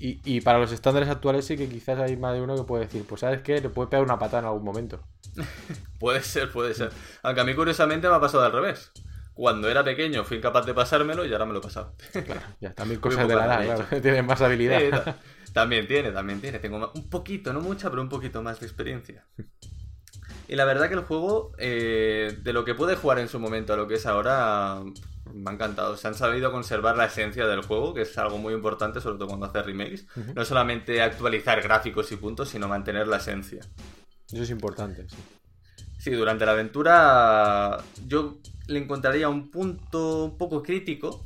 Y, 0.00 0.40
para 0.42 0.58
los 0.58 0.70
estándares 0.70 1.08
actuales 1.08 1.44
sí 1.44 1.56
que 1.56 1.68
quizás 1.68 1.98
hay 1.98 2.16
más 2.16 2.34
de 2.34 2.40
uno 2.40 2.54
que 2.56 2.62
puede 2.62 2.84
decir, 2.84 3.04
pues 3.08 3.22
sabes 3.22 3.42
qué, 3.42 3.60
le 3.60 3.68
puede 3.68 3.88
pegar 3.88 4.04
una 4.04 4.18
patada 4.18 4.40
en 4.40 4.44
algún 4.46 4.62
momento. 4.62 5.00
puede 5.98 6.22
ser, 6.22 6.52
puede 6.52 6.74
ser. 6.74 6.92
Aunque 7.22 7.40
a 7.40 7.44
mí 7.44 7.54
curiosamente 7.54 8.08
me 8.08 8.14
ha 8.14 8.20
pasado 8.20 8.44
al 8.44 8.52
revés. 8.52 8.92
Cuando 9.34 9.68
era 9.68 9.84
pequeño 9.84 10.24
fui 10.24 10.36
incapaz 10.36 10.66
de 10.66 10.74
pasármelo 10.74 11.24
y 11.24 11.32
ahora 11.32 11.46
me 11.46 11.52
lo 11.52 11.58
he 11.58 11.62
pasado. 11.62 11.94
Claro, 12.12 12.42
ya 12.60 12.74
también 12.74 13.00
cosas 13.00 13.26
de 13.26 13.34
la 13.34 13.46
edad, 13.46 13.64
claro. 13.64 13.84
Tienes 14.02 14.24
más 14.24 14.40
habilidad. 14.40 15.16
también 15.52 15.88
tiene, 15.88 16.12
también 16.12 16.40
tiene. 16.40 16.58
Tengo 16.60 16.92
un 16.94 17.10
poquito, 17.10 17.52
no 17.52 17.60
mucha, 17.60 17.90
pero 17.90 18.02
un 18.02 18.08
poquito 18.08 18.42
más 18.42 18.60
de 18.60 18.66
experiencia. 18.66 19.24
Y 20.48 20.56
la 20.56 20.64
verdad 20.64 20.88
que 20.88 20.94
el 20.94 21.02
juego, 21.02 21.52
eh, 21.58 22.38
de 22.42 22.52
lo 22.52 22.64
que 22.64 22.74
puede 22.74 22.96
jugar 22.96 23.18
en 23.18 23.28
su 23.28 23.38
momento 23.38 23.74
a 23.74 23.76
lo 23.76 23.86
que 23.86 23.96
es 23.96 24.06
ahora, 24.06 24.80
me 25.34 25.50
ha 25.50 25.54
encantado. 25.54 25.96
Se 25.96 26.08
han 26.08 26.14
sabido 26.14 26.52
conservar 26.52 26.96
la 26.96 27.06
esencia 27.06 27.46
del 27.46 27.62
juego, 27.62 27.94
que 27.94 28.02
es 28.02 28.18
algo 28.18 28.38
muy 28.38 28.54
importante, 28.54 29.00
sobre 29.00 29.18
todo 29.18 29.28
cuando 29.28 29.46
hace 29.46 29.62
remakes. 29.62 30.06
No 30.34 30.44
solamente 30.44 31.02
actualizar 31.02 31.62
gráficos 31.62 32.10
y 32.12 32.16
puntos, 32.16 32.48
sino 32.48 32.68
mantener 32.68 33.06
la 33.06 33.18
esencia. 33.18 33.60
Eso 34.30 34.42
es 34.42 34.50
importante, 34.50 35.08
sí. 35.08 35.16
Sí, 35.98 36.12
durante 36.12 36.46
la 36.46 36.52
aventura 36.52 37.82
yo 38.06 38.38
le 38.68 38.78
encontraría 38.78 39.28
un 39.28 39.50
punto 39.50 40.24
un 40.26 40.38
poco 40.38 40.62
crítico 40.62 41.24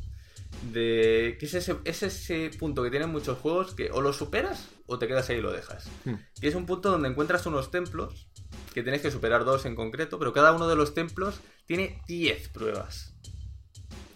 de 0.73 1.37
que 1.39 1.47
es 1.47 1.55
ese, 1.55 1.77
es 1.85 2.03
ese 2.03 2.51
punto 2.59 2.83
que 2.83 2.91
tienen 2.91 3.11
muchos 3.11 3.39
juegos 3.39 3.75
que 3.75 3.91
o 3.91 4.01
lo 4.01 4.13
superas 4.13 4.69
o 4.87 4.99
te 4.99 5.09
quedas 5.09 5.29
ahí 5.29 5.39
y 5.39 5.43
lo 5.43 5.53
dejas. 5.53 5.89
Hmm. 6.05 6.15
Y 6.41 6.47
es 6.47 6.55
un 6.55 6.67
punto 6.67 6.91
donde 6.91 7.09
encuentras 7.09 7.45
unos 7.47 7.71
templos 7.71 8.29
que 8.73 8.83
tienes 8.83 9.03
que 9.03 9.11
superar 9.11 9.45
dos 9.45 9.67
en 9.67 9.75
concreto, 9.75 10.19
pero 10.19 10.33
cada 10.33 10.53
uno 10.53 10.69
de 10.69 10.77
los 10.77 10.95
templos 10.95 11.41
tiene 11.67 12.01
10 12.07 12.49
pruebas. 12.49 13.12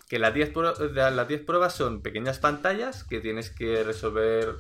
Que 0.09 0.19
las 0.19 0.33
10 0.33 0.53
las 0.95 1.29
10 1.29 1.45
pruebas 1.45 1.75
son 1.75 2.01
pequeñas 2.01 2.39
pantallas 2.39 3.05
que 3.05 3.21
tienes 3.21 3.51
que 3.51 3.83
resolver 3.83 4.57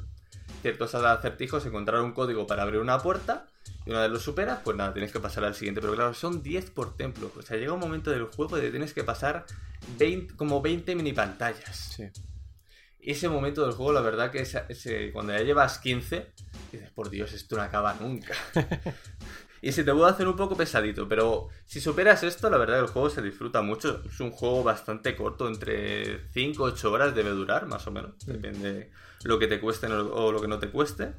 ciertos 0.62 0.94
acertijos, 0.94 1.64
encontrar 1.66 2.00
un 2.00 2.12
código 2.12 2.46
para 2.46 2.62
abrir 2.62 2.80
una 2.80 2.98
puerta 2.98 3.46
y 3.85 3.90
una 3.90 4.02
vez 4.02 4.11
lo 4.11 4.18
superas, 4.18 4.61
pues 4.64 4.76
nada, 4.76 4.92
tienes 4.92 5.12
que 5.12 5.20
pasar 5.20 5.44
al 5.44 5.54
siguiente. 5.54 5.80
Pero 5.80 5.94
claro, 5.94 6.12
son 6.12 6.42
10 6.42 6.70
por 6.70 6.96
templo. 6.96 7.30
O 7.37 7.42
sea, 7.42 7.56
llega 7.56 7.72
un 7.72 7.80
momento 7.80 8.11
del 8.11 8.24
juego 8.24 8.56
de 8.56 8.70
tienes 8.70 8.92
que 8.92 9.04
pasar 9.04 9.46
20, 9.98 10.35
como 10.35 10.61
20 10.61 10.94
mini 10.96 11.12
pantallas. 11.12 11.94
Sí. 11.96 12.04
Ese 12.98 13.28
momento 13.28 13.62
del 13.64 13.72
juego, 13.74 13.92
la 13.92 14.00
verdad 14.00 14.32
que 14.32 15.12
cuando 15.12 15.32
ya 15.32 15.44
llevas 15.44 15.78
15, 15.78 16.26
dices, 16.72 16.90
por 16.90 17.11
Dios, 17.11 17.32
esto 17.32 17.56
no 17.56 17.62
acaba 17.62 17.94
nunca. 17.94 18.35
Y 19.66 19.72
se 19.72 19.83
te 19.83 19.92
puede 19.92 20.09
hacer 20.09 20.29
un 20.29 20.37
poco 20.37 20.57
pesadito, 20.57 21.09
pero 21.09 21.48
si 21.64 21.81
superas 21.81 22.22
esto, 22.22 22.48
la 22.48 22.57
verdad 22.57 22.79
el 22.79 22.87
juego 22.87 23.11
se 23.11 23.20
disfruta 23.20 23.62
mucho. 23.62 24.00
Es 24.09 24.20
un 24.20 24.31
juego 24.31 24.62
bastante 24.62 25.16
corto, 25.16 25.48
entre 25.48 26.20
5 26.31 26.62
o 26.62 26.66
8 26.66 26.92
horas 26.92 27.16
debe 27.16 27.31
durar, 27.31 27.66
más 27.66 27.85
o 27.88 27.90
menos. 27.90 28.12
Depende 28.24 28.92
lo 29.24 29.40
que 29.40 29.48
te 29.48 29.59
cueste 29.59 29.88
o 29.88 30.31
lo 30.31 30.40
que 30.40 30.46
no 30.46 30.61
te 30.61 30.70
cueste. 30.70 31.14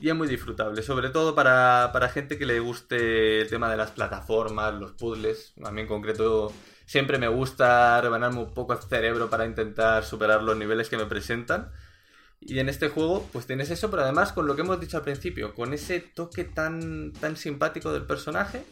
Y 0.00 0.08
es 0.08 0.14
muy 0.14 0.28
disfrutable, 0.28 0.80
sobre 0.80 1.10
todo 1.10 1.34
para, 1.34 1.90
para 1.92 2.08
gente 2.08 2.38
que 2.38 2.46
le 2.46 2.58
guste 2.58 3.42
el 3.42 3.50
tema 3.50 3.70
de 3.70 3.76
las 3.76 3.90
plataformas, 3.90 4.72
los 4.72 4.92
puzzles. 4.92 5.52
A 5.66 5.70
mí 5.70 5.82
en 5.82 5.88
concreto 5.88 6.54
siempre 6.86 7.18
me 7.18 7.28
gusta 7.28 8.00
rebanarme 8.00 8.38
un 8.38 8.54
poco 8.54 8.72
el 8.72 8.78
cerebro 8.78 9.28
para 9.28 9.44
intentar 9.44 10.06
superar 10.06 10.42
los 10.42 10.56
niveles 10.56 10.88
que 10.88 10.96
me 10.96 11.04
presentan. 11.04 11.70
Y 12.40 12.58
en 12.60 12.68
este 12.68 12.88
juego, 12.88 13.28
pues 13.32 13.46
tienes 13.46 13.70
eso, 13.70 13.90
pero 13.90 14.02
además 14.02 14.32
con 14.32 14.46
lo 14.46 14.54
que 14.54 14.62
hemos 14.62 14.80
dicho 14.80 14.96
al 14.96 15.02
principio, 15.02 15.54
con 15.54 15.74
ese 15.74 16.00
toque 16.00 16.44
tan, 16.44 17.12
tan 17.12 17.36
simpático 17.36 17.92
del 17.92 18.06
personaje 18.06 18.64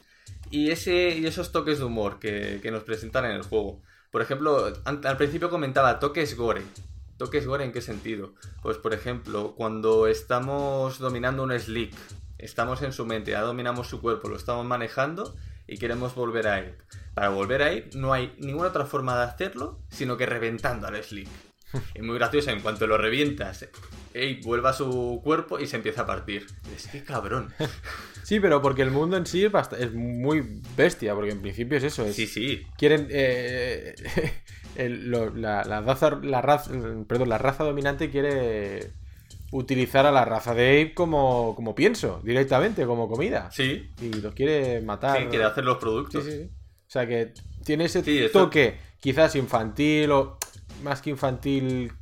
y, 0.50 0.70
ese, 0.70 1.16
y 1.16 1.26
esos 1.26 1.52
toques 1.52 1.79
de 1.79 1.85
humor 1.85 2.18
que, 2.18 2.61
nos 2.70 2.85
presentan 2.85 3.24
en 3.24 3.33
el 3.33 3.42
juego. 3.42 3.83
Por 4.11 4.22
ejemplo, 4.22 4.72
al 4.85 5.16
principio 5.16 5.50
comentaba 5.50 5.98
toques 5.98 6.37
gore. 6.37 6.62
toques 7.16 7.46
gore 7.46 7.64
en 7.64 7.72
qué 7.72 7.81
sentido. 7.81 8.35
Pues 8.62 8.79
por 8.79 8.94
ejemplo, 8.94 9.55
cuando 9.57 10.07
estamos 10.07 10.98
dominando 10.98 11.42
un 11.42 11.59
slick, 11.59 11.94
estamos 12.38 12.83
en 12.83 12.92
su 12.92 13.05
mente, 13.05 13.33
ya 13.33 13.40
dominamos 13.42 13.88
su 13.88 14.00
cuerpo, 14.00 14.29
lo 14.29 14.37
estamos 14.37 14.64
manejando 14.64 15.35
y 15.66 15.79
queremos 15.79 16.14
volver 16.14 16.46
a 16.46 16.61
él. 16.61 16.76
Para 17.14 17.31
volver 17.31 17.62
a 17.62 17.72
él 17.72 17.90
no 17.94 18.12
hay 18.12 18.35
ninguna 18.38 18.68
otra 18.68 18.87
forma 18.87 19.16
de 19.16 19.24
hacerlo, 19.24 19.81
sino 19.90 20.16
que 20.16 20.26
reventando 20.26 20.87
al 20.87 21.02
slick. 21.02 21.29
Es 21.94 22.02
muy 22.02 22.16
gracioso, 22.16 22.50
en 22.50 22.60
cuanto 22.60 22.86
lo 22.86 22.96
revientas, 22.98 23.66
Abe 24.14 24.40
vuelve 24.44 24.68
a 24.68 24.72
su 24.72 25.20
cuerpo 25.22 25.58
y 25.60 25.66
se 25.66 25.76
empieza 25.76 26.02
a 26.02 26.06
partir. 26.06 26.46
Es 26.74 26.86
que 26.88 27.02
cabrón. 27.04 27.52
Sí, 28.22 28.40
pero 28.40 28.60
porque 28.62 28.82
el 28.82 28.90
mundo 28.90 29.16
en 29.16 29.26
sí 29.26 29.44
es, 29.44 29.92
muy 29.92 30.60
bestia, 30.76 31.14
porque 31.14 31.30
en 31.32 31.40
principio 31.42 31.78
es 31.78 31.84
eso. 31.84 32.04
Es, 32.04 32.16
Sí, 32.16 32.26
sí. 32.26 32.66
Quieren. 32.78 33.06
eh, 33.10 33.94
el- 34.76 35.10
lo- 35.10 35.30
la, 35.34 35.64
la 35.64 35.80
raza, 35.80 36.18
la, 36.22 36.40
raza, 36.42 36.70
perdón, 37.06 37.28
la 37.28 37.38
raza 37.38 37.64
dominante 37.64 38.10
quiere 38.10 38.90
utilizar 39.52 40.06
a 40.06 40.12
la 40.12 40.24
raza 40.24 40.54
de 40.54 40.82
Ape 40.82 40.94
como, 40.94 41.54
como 41.54 41.74
pienso, 41.74 42.20
directamente, 42.24 42.84
como 42.86 43.08
comida. 43.08 43.50
Sí, 43.52 43.90
Y 44.00 44.08
los 44.14 44.34
quiere 44.34 44.80
matar. 44.80 45.18
sí, 45.20 45.26
quiere 45.28 45.44
hacer 45.44 45.64
los 45.64 45.78
productos. 45.78 46.24
sí, 46.24 46.32
sí. 46.32 46.50
O 46.88 46.90
sea 46.90 47.06
que 47.06 47.32
tiene 47.64 47.84
ese 47.86 48.02
Sí, 48.02 48.18
eso- 48.18 48.32
toque, 48.44 48.76
quizás 49.00 49.34
infantil 49.36 50.10
o 50.12 50.38
más 50.82 51.02
que 51.02 51.10
infantil. 51.10 51.92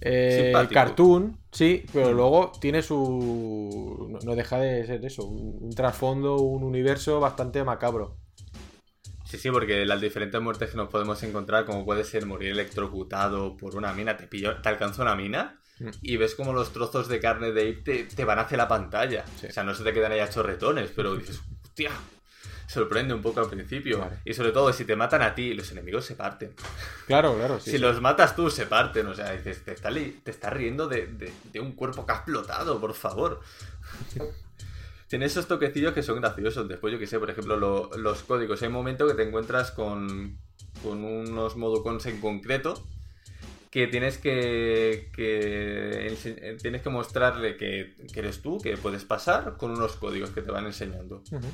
eh, 0.00 0.52
cartoon, 0.70 1.38
sí, 1.50 1.84
pero 1.92 2.12
luego 2.12 2.52
tiene 2.60 2.82
su. 2.82 4.08
No, 4.10 4.18
no 4.20 4.34
deja 4.36 4.58
de 4.58 4.86
ser 4.86 5.04
eso, 5.04 5.24
un, 5.26 5.58
un 5.60 5.70
trasfondo, 5.74 6.36
un 6.36 6.62
universo 6.64 7.20
bastante 7.20 7.64
macabro. 7.64 8.16
Sí, 9.24 9.38
sí, 9.38 9.50
porque 9.50 9.84
las 9.86 10.00
diferentes 10.00 10.40
muertes 10.40 10.70
que 10.70 10.76
nos 10.76 10.90
podemos 10.90 11.22
encontrar, 11.22 11.64
como 11.64 11.84
puede 11.84 12.04
ser 12.04 12.26
morir 12.26 12.50
electrocutado 12.50 13.56
por 13.56 13.74
una 13.76 13.92
mina, 13.92 14.16
te 14.16 14.26
pillo, 14.26 14.60
te 14.60 14.68
alcanza 14.68 15.02
una 15.02 15.14
mina 15.16 15.60
Mm. 15.80 15.88
y 16.02 16.16
ves 16.18 16.36
como 16.36 16.52
los 16.52 16.72
trozos 16.72 17.08
de 17.08 17.18
carne 17.18 17.50
de 17.50 17.62
Ape 17.62 17.82
te, 17.82 18.04
te 18.04 18.24
van 18.24 18.38
hacia 18.38 18.56
la 18.56 18.68
pantalla. 18.68 19.24
Sí. 19.40 19.48
O 19.48 19.52
sea, 19.52 19.64
no 19.64 19.74
se 19.74 19.82
te 19.82 19.92
quedan 19.92 20.12
ahí 20.12 20.20
a 20.20 20.30
chorretones, 20.30 20.92
pero 20.94 21.16
dices, 21.16 21.40
hostia, 21.64 21.90
sorprende 22.66 23.14
un 23.14 23.22
poco 23.22 23.40
al 23.40 23.48
principio. 23.48 23.98
Vale. 24.00 24.16
Y 24.24 24.34
sobre 24.34 24.52
todo, 24.52 24.72
si 24.72 24.84
te 24.84 24.96
matan 24.96 25.22
a 25.22 25.34
ti, 25.34 25.54
los 25.54 25.70
enemigos 25.72 26.04
se 26.04 26.14
parten. 26.16 26.52
Claro, 27.06 27.34
claro, 27.36 27.58
sí. 27.60 27.66
si 27.70 27.76
sí. 27.76 27.78
los 27.78 28.00
matas 28.00 28.34
tú, 28.36 28.50
se 28.50 28.66
parten. 28.66 29.06
O 29.06 29.14
sea, 29.14 29.32
dices, 29.32 29.64
te 29.64 29.72
estás 29.72 29.94
te 29.94 30.30
está 30.30 30.50
riendo 30.50 30.88
de, 30.88 31.06
de- 31.06 31.32
de 31.52 31.60
un 31.60 31.72
cuerpo 31.72 32.04
que 32.06 32.12
ha 32.12 32.16
explotado, 32.16 32.80
por 32.80 32.94
favor. 32.94 33.40
Tiene 35.08 35.26
esos 35.26 35.46
toquecillos 35.46 35.92
que 35.92 36.02
son 36.02 36.20
graciosos. 36.20 36.66
Después, 36.68 36.92
yo 36.92 36.98
que 36.98 37.06
sé, 37.06 37.18
por 37.18 37.30
ejemplo, 37.30 37.56
lo- 37.56 37.90
los 37.96 38.22
códigos. 38.22 38.60
Hay 38.62 38.68
un 38.68 38.74
momento 38.74 39.06
que 39.06 39.14
te 39.14 39.22
encuentras 39.22 39.70
con, 39.70 40.38
con 40.82 41.04
unos 41.04 41.56
moducons 41.56 42.06
en 42.06 42.20
concreto 42.20 42.86
que 43.70 43.88
tienes 43.88 44.18
que, 44.18 45.10
que 45.12 46.16
tienes 46.62 46.80
que 46.82 46.90
mostrarle 46.90 47.56
que, 47.56 47.96
que 48.12 48.20
eres 48.20 48.40
tú, 48.40 48.58
que 48.60 48.76
puedes 48.76 49.04
pasar 49.04 49.56
con 49.56 49.72
unos 49.72 49.96
códigos 49.96 50.30
que 50.30 50.42
te 50.42 50.52
van 50.52 50.66
enseñando. 50.66 51.24
Ujú. 51.32 51.46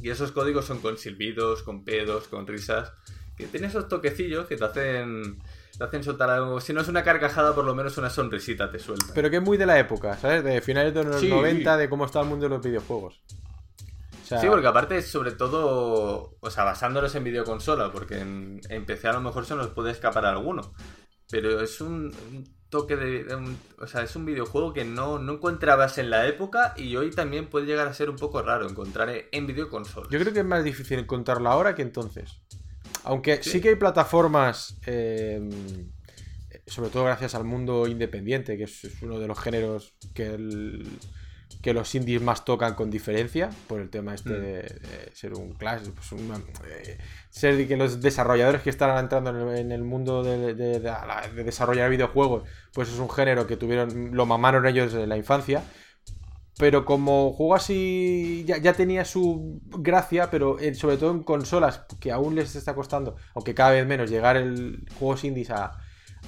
Y 0.00 0.10
esos 0.10 0.32
códigos 0.32 0.64
son 0.64 0.80
con 0.80 0.96
silbidos, 0.98 1.62
con 1.62 1.84
pedos, 1.84 2.28
con 2.28 2.46
risas. 2.46 2.92
Que 3.36 3.46
tiene 3.46 3.66
esos 3.68 3.88
toquecillos 3.88 4.46
que 4.46 4.56
te 4.56 4.64
hacen, 4.64 5.38
te 5.76 5.84
hacen 5.84 6.02
soltar 6.04 6.28
algo. 6.30 6.60
Si 6.60 6.72
no 6.72 6.80
es 6.80 6.88
una 6.88 7.02
carcajada, 7.02 7.54
por 7.54 7.64
lo 7.64 7.74
menos 7.74 7.96
una 7.98 8.10
sonrisita 8.10 8.70
te 8.70 8.78
suelta. 8.78 9.12
Pero 9.14 9.30
que 9.30 9.36
es 9.36 9.42
muy 9.42 9.56
de 9.56 9.66
la 9.66 9.78
época, 9.78 10.16
¿sabes? 10.18 10.44
De 10.44 10.60
finales 10.60 10.92
de 10.94 11.04
los 11.04 11.20
Sí. 11.20 11.28
90, 11.28 11.76
de 11.76 11.88
cómo 11.88 12.04
está 12.04 12.20
el 12.20 12.26
mundo 12.28 12.44
de 12.46 12.50
los 12.50 12.64
videojuegos. 12.64 13.22
O 14.22 14.26
sea, 14.26 14.38
Sí, 14.40 14.46
porque 14.48 14.66
aparte, 14.66 15.02
sobre 15.02 15.32
todo, 15.32 16.36
o 16.40 16.50
sea, 16.50 16.64
basándonos 16.64 17.14
en 17.14 17.24
videoconsola, 17.24 17.90
porque 17.92 18.18
en, 18.20 18.60
en 18.68 18.84
PC 18.86 19.08
a 19.08 19.12
lo 19.14 19.20
mejor 19.20 19.44
se 19.46 19.54
nos 19.56 19.68
puede 19.68 19.90
escapar 19.92 20.24
alguno. 20.26 20.72
Pero 21.30 21.60
es 21.60 21.80
un, 21.80 22.14
un 22.32 22.44
toque 22.72 22.96
de. 22.96 23.22
de 23.24 23.36
un- 23.36 23.56
o 23.78 23.86
sea, 23.86 24.02
es 24.02 24.16
un 24.16 24.24
videojuego 24.24 24.72
que 24.72 24.84
no, 24.84 25.18
no 25.20 25.34
encontrabas 25.34 25.98
en 25.98 26.10
la 26.10 26.26
época 26.26 26.72
y 26.76 26.96
hoy 26.96 27.10
también 27.10 27.46
puede 27.48 27.66
llegar 27.66 27.86
a 27.86 27.94
ser 27.94 28.10
un 28.10 28.16
poco 28.16 28.42
raro 28.42 28.68
encontrar 28.68 29.12
en 29.30 29.46
videoconsola. 29.46 30.08
Yo 30.10 30.18
creo 30.18 30.32
que 30.32 30.40
es 30.40 30.44
más 30.44 30.64
difícil 30.64 30.98
encontrarlo 30.98 31.48
ahora 31.50 31.74
que 31.76 31.82
entonces. 31.82 32.40
Aunque 33.04 33.42
sí, 33.42 33.50
Sí. 33.50 33.60
que 33.60 33.68
hay 33.70 33.76
plataformas, 33.76 34.78
eh, 34.86 35.40
sobre 36.66 36.90
todo 36.90 37.04
gracias 37.04 37.34
al 37.34 37.44
mundo 37.44 37.86
independiente, 37.86 38.56
que 38.56 38.64
es, 38.64 38.84
es 38.84 39.02
uno 39.02 39.18
de 39.18 39.26
los 39.28 39.38
géneros 39.38 39.94
que, 40.14 40.26
el- 40.26 40.86
que 41.62 41.72
los 41.72 41.94
indies 41.94 42.20
más 42.20 42.44
tocan 42.44 42.74
con 42.74 42.90
diferencia, 42.90 43.48
por 43.68 43.80
el 43.80 43.88
tema 43.88 44.14
este 44.14 44.30
Mm. 44.30 44.42
de, 44.42 44.62
de 44.62 45.10
ser 45.14 45.32
un 45.34 45.52
class, 45.54 45.82
pues 45.94 46.12
una- 46.12 46.38
eh, 46.66 46.98
ser 47.30 47.56
de 47.56 47.66
que 47.68 47.76
los 47.76 48.00
desarrolladores 48.02 48.62
que 48.62 48.70
están 48.70 48.98
entrando 48.98 49.30
en 49.30 49.36
el, 49.48 49.56
en 49.58 49.72
el 49.72 49.82
mundo 49.84 50.22
de, 50.24 50.54
desarrollar 51.44 51.88
videojuegos, 51.88 52.42
pues 52.74 52.88
es 52.88 52.98
un 52.98 53.08
género 53.08 53.46
que 53.46 53.56
tuvieron, 53.56 54.10
lo 54.14 54.26
mamaron 54.26 54.66
ellos 54.66 54.92
en 54.94 55.08
la 55.08 55.16
infancia. 55.16 55.62
Pero 56.58 56.84
como 56.84 57.32
juego 57.32 57.54
así 57.54 58.44
ya, 58.46 58.58
ya 58.58 58.74
tenía 58.74 59.04
su 59.06 59.60
gracia, 59.68 60.30
pero 60.30 60.58
eh, 60.58 60.74
sobre 60.74 60.98
todo 60.98 61.10
en 61.12 61.22
consolas 61.22 61.82
que 61.98 62.12
aún 62.12 62.34
les 62.34 62.54
está 62.56 62.74
costando, 62.74 63.16
aunque 63.34 63.54
cada 63.54 63.70
vez 63.70 63.86
menos, 63.86 64.10
llegar 64.10 64.36
el 64.36 64.84
juegos 64.98 65.24
indies 65.24 65.50
a, 65.50 65.78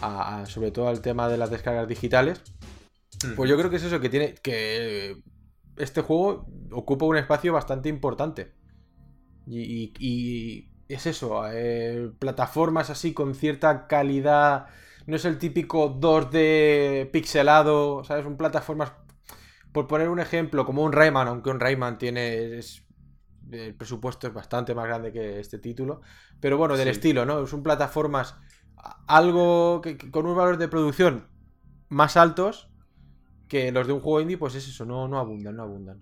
a- 0.01 0.41
a- 0.41 0.47
sobre 0.47 0.71
todo 0.71 0.89
al 0.89 1.03
tema 1.03 1.29
de 1.29 1.37
las 1.37 1.51
descargas 1.51 1.87
digitales, 1.87 2.41
pues 3.35 3.51
yo 3.51 3.57
creo 3.57 3.71
que 3.71 3.77
es 3.77 3.85
eso, 3.85 4.01
que 4.01 4.09
tiene 4.09 4.35
que 4.35 5.17
este 5.77 6.03
juego 6.03 6.47
ocupa 6.73 7.07
un 7.07 7.17
espacio 7.17 7.53
bastante 7.53 7.89
importante. 7.89 8.55
Y, 9.47 9.61
y- 9.63 9.95
y 9.99 10.73
es 10.89 11.07
eso, 11.07 11.43
eh, 11.51 12.11
plataformas 12.19 12.91
así 12.91 13.13
con 13.15 13.35
cierta 13.35 13.87
calidad, 13.87 14.67
no 15.07 15.17
es 15.17 15.25
el 15.25 15.39
típico 15.39 15.89
2D 15.91 17.11
pixelado, 17.13 18.05
¿sabes? 18.05 18.27
Un 18.27 18.37
plataformas, 18.37 18.93
por 19.73 19.87
poner 19.87 20.09
un 20.09 20.21
ejemplo, 20.21 20.65
como 20.67 20.83
un 20.85 20.93
Rayman, 20.93 21.29
aunque 21.29 21.51
un 21.51 21.61
Rayman 21.61 21.99
tiene... 21.99 22.59
es- 22.59 22.83
el 23.51 23.77
presupuesto 23.77 24.27
es 24.27 24.35
bastante 24.35 24.75
más 24.75 24.87
grande 24.87 25.13
que 25.13 25.39
este 25.41 25.59
título, 25.59 26.01
pero 26.41 26.59
bueno, 26.59 26.77
del 26.77 26.87
Sí. 26.87 26.93
estilo, 26.93 27.27
¿no? 27.27 27.47
Son 27.47 27.63
plataformas 27.63 28.37
algo 29.07 29.81
que, 29.83 29.97
que 29.99 30.11
con 30.11 30.25
unos 30.27 30.37
valores 30.37 30.59
de 30.59 30.69
producción 30.69 31.29
más 31.89 32.17
altos 32.17 32.71
que 33.49 33.73
los 33.73 33.87
de 33.87 33.93
un 33.93 34.01
juego 34.01 34.21
indie, 34.21 34.39
pues 34.39 34.55
es 34.55 34.69
eso, 34.69 34.85
no, 34.85 35.09
no 35.09 35.19
abundan, 35.19 35.57
no 35.57 35.63
abundan. 35.63 36.01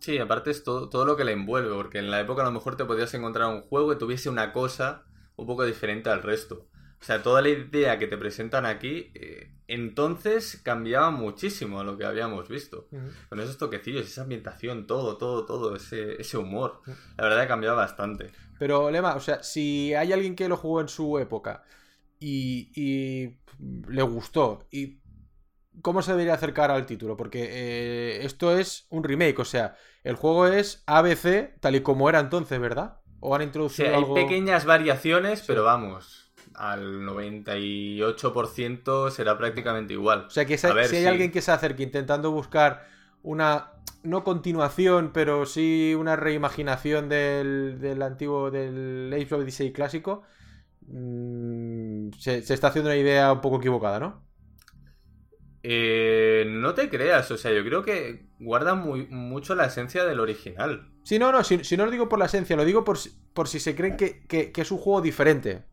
Sí, 0.00 0.18
aparte 0.18 0.50
es 0.50 0.62
todo, 0.62 0.88
todo 0.88 1.06
lo 1.06 1.16
que 1.16 1.24
le 1.24 1.32
envuelve, 1.32 1.74
porque 1.74 1.98
en 1.98 2.10
la 2.10 2.20
época 2.20 2.42
a 2.42 2.44
lo 2.44 2.52
mejor 2.52 2.76
te 2.76 2.84
podías 2.84 3.14
encontrar 3.14 3.48
un 3.48 3.62
juego 3.62 3.90
que 3.90 3.96
tuviese 3.96 4.28
una 4.28 4.52
cosa 4.52 5.04
un 5.36 5.46
poco 5.46 5.64
diferente 5.64 6.10
al 6.10 6.22
resto. 6.22 6.68
O 7.00 7.06
sea, 7.06 7.22
toda 7.22 7.42
la 7.42 7.50
idea 7.50 7.98
que 7.98 8.06
te 8.06 8.16
presentan 8.16 8.64
aquí, 8.64 9.10
eh, 9.14 9.52
entonces 9.66 10.60
cambiaba 10.62 11.10
muchísimo 11.10 11.80
a 11.80 11.84
lo 11.84 11.98
que 11.98 12.04
habíamos 12.04 12.48
visto. 12.48 12.88
Con 13.28 13.40
esos 13.40 13.58
toquecillos, 13.58 14.06
esa 14.06 14.22
ambientación, 14.22 14.86
todo, 14.86 15.18
todo, 15.18 15.44
todo, 15.44 15.76
ese, 15.76 16.20
ese 16.20 16.38
humor. 16.38 16.80
La 17.16 17.24
verdad 17.24 17.42
que 17.42 17.48
cambiaba 17.48 17.76
bastante. 17.76 18.30
Pero, 18.58 18.90
Lema, 18.90 19.16
o 19.16 19.20
sea, 19.20 19.42
si 19.42 19.92
hay 19.94 20.12
alguien 20.12 20.34
que 20.34 20.48
lo 20.48 20.56
jugó 20.56 20.80
en 20.80 20.88
su 20.88 21.18
época 21.18 21.64
y, 22.18 22.70
y 22.74 23.38
le 23.88 24.02
gustó, 24.02 24.66
y 24.70 25.00
¿cómo 25.82 26.02
se 26.02 26.12
debería 26.12 26.34
acercar 26.34 26.70
al 26.70 26.86
título? 26.86 27.16
Porque 27.16 27.44
eh, 27.50 28.24
esto 28.24 28.56
es 28.56 28.86
un 28.90 29.04
remake, 29.04 29.38
o 29.38 29.44
sea, 29.44 29.76
el 30.02 30.16
juego 30.16 30.46
es 30.46 30.82
ABC 30.86 31.58
tal 31.60 31.76
y 31.76 31.82
como 31.82 32.08
era 32.08 32.20
entonces, 32.20 32.58
¿verdad? 32.60 33.00
¿O 33.20 33.34
han 33.34 33.42
O 33.42 33.42
introducido 33.42 33.70
sea, 33.70 33.96
hay 33.96 34.04
pequeñas 34.04 34.64
variaciones, 34.64 35.42
pero 35.42 35.64
vamos, 35.64 36.32
al 36.54 37.04
98% 37.04 39.10
será 39.10 39.38
prácticamente 39.38 39.94
igual. 39.94 40.26
O 40.26 40.30
sea, 40.30 40.44
que 40.46 40.58
si, 40.58 40.66
A 40.66 40.72
ver, 40.72 40.86
si 40.86 40.96
hay 40.96 41.02
sí. 41.02 41.06
alguien 41.06 41.30
que 41.32 41.42
se 41.42 41.52
acerque 41.52 41.82
intentando 41.82 42.30
buscar 42.30 42.86
una, 43.22 43.72
no 44.02 44.24
continuación, 44.24 45.10
pero 45.12 45.46
sí 45.46 45.94
una 45.98 46.16
reimaginación 46.16 47.08
del, 47.08 47.78
del 47.80 48.02
antiguo, 48.02 48.50
del 48.50 49.10
Age 49.14 49.34
of 49.34 49.40
Odyssey 49.42 49.72
clásico, 49.72 50.22
mm, 50.86 52.10
se, 52.18 52.42
se 52.42 52.54
está 52.54 52.68
haciendo 52.68 52.90
una 52.90 52.96
idea 52.98 53.32
un 53.32 53.40
poco 53.40 53.58
equivocada, 53.58 53.98
¿no? 54.00 54.22
Eh, 55.66 56.44
no 56.46 56.74
te 56.74 56.90
creas, 56.90 57.30
o 57.30 57.38
sea, 57.38 57.50
yo 57.50 57.64
creo 57.64 57.82
que 57.82 58.26
guarda 58.38 58.74
muy, 58.74 59.06
mucho 59.06 59.54
la 59.54 59.64
esencia 59.64 60.04
del 60.04 60.20
original. 60.20 60.90
Sí, 61.04 61.18
no, 61.18 61.32
no, 61.32 61.42
si, 61.42 61.64
si 61.64 61.76
no 61.78 61.86
lo 61.86 61.90
digo 61.90 62.06
por 62.08 62.18
la 62.18 62.26
esencia, 62.26 62.54
lo 62.54 62.66
digo 62.66 62.84
por, 62.84 62.98
si- 62.98 63.10
por 63.32 63.48
si 63.48 63.58
se 63.60 63.74
creen 63.74 63.96
que, 63.96 64.26
que- 64.26 64.52
que 64.52 64.60
es 64.60 64.70
un 64.70 64.76
juego 64.78 65.00
diferente. 65.00 65.64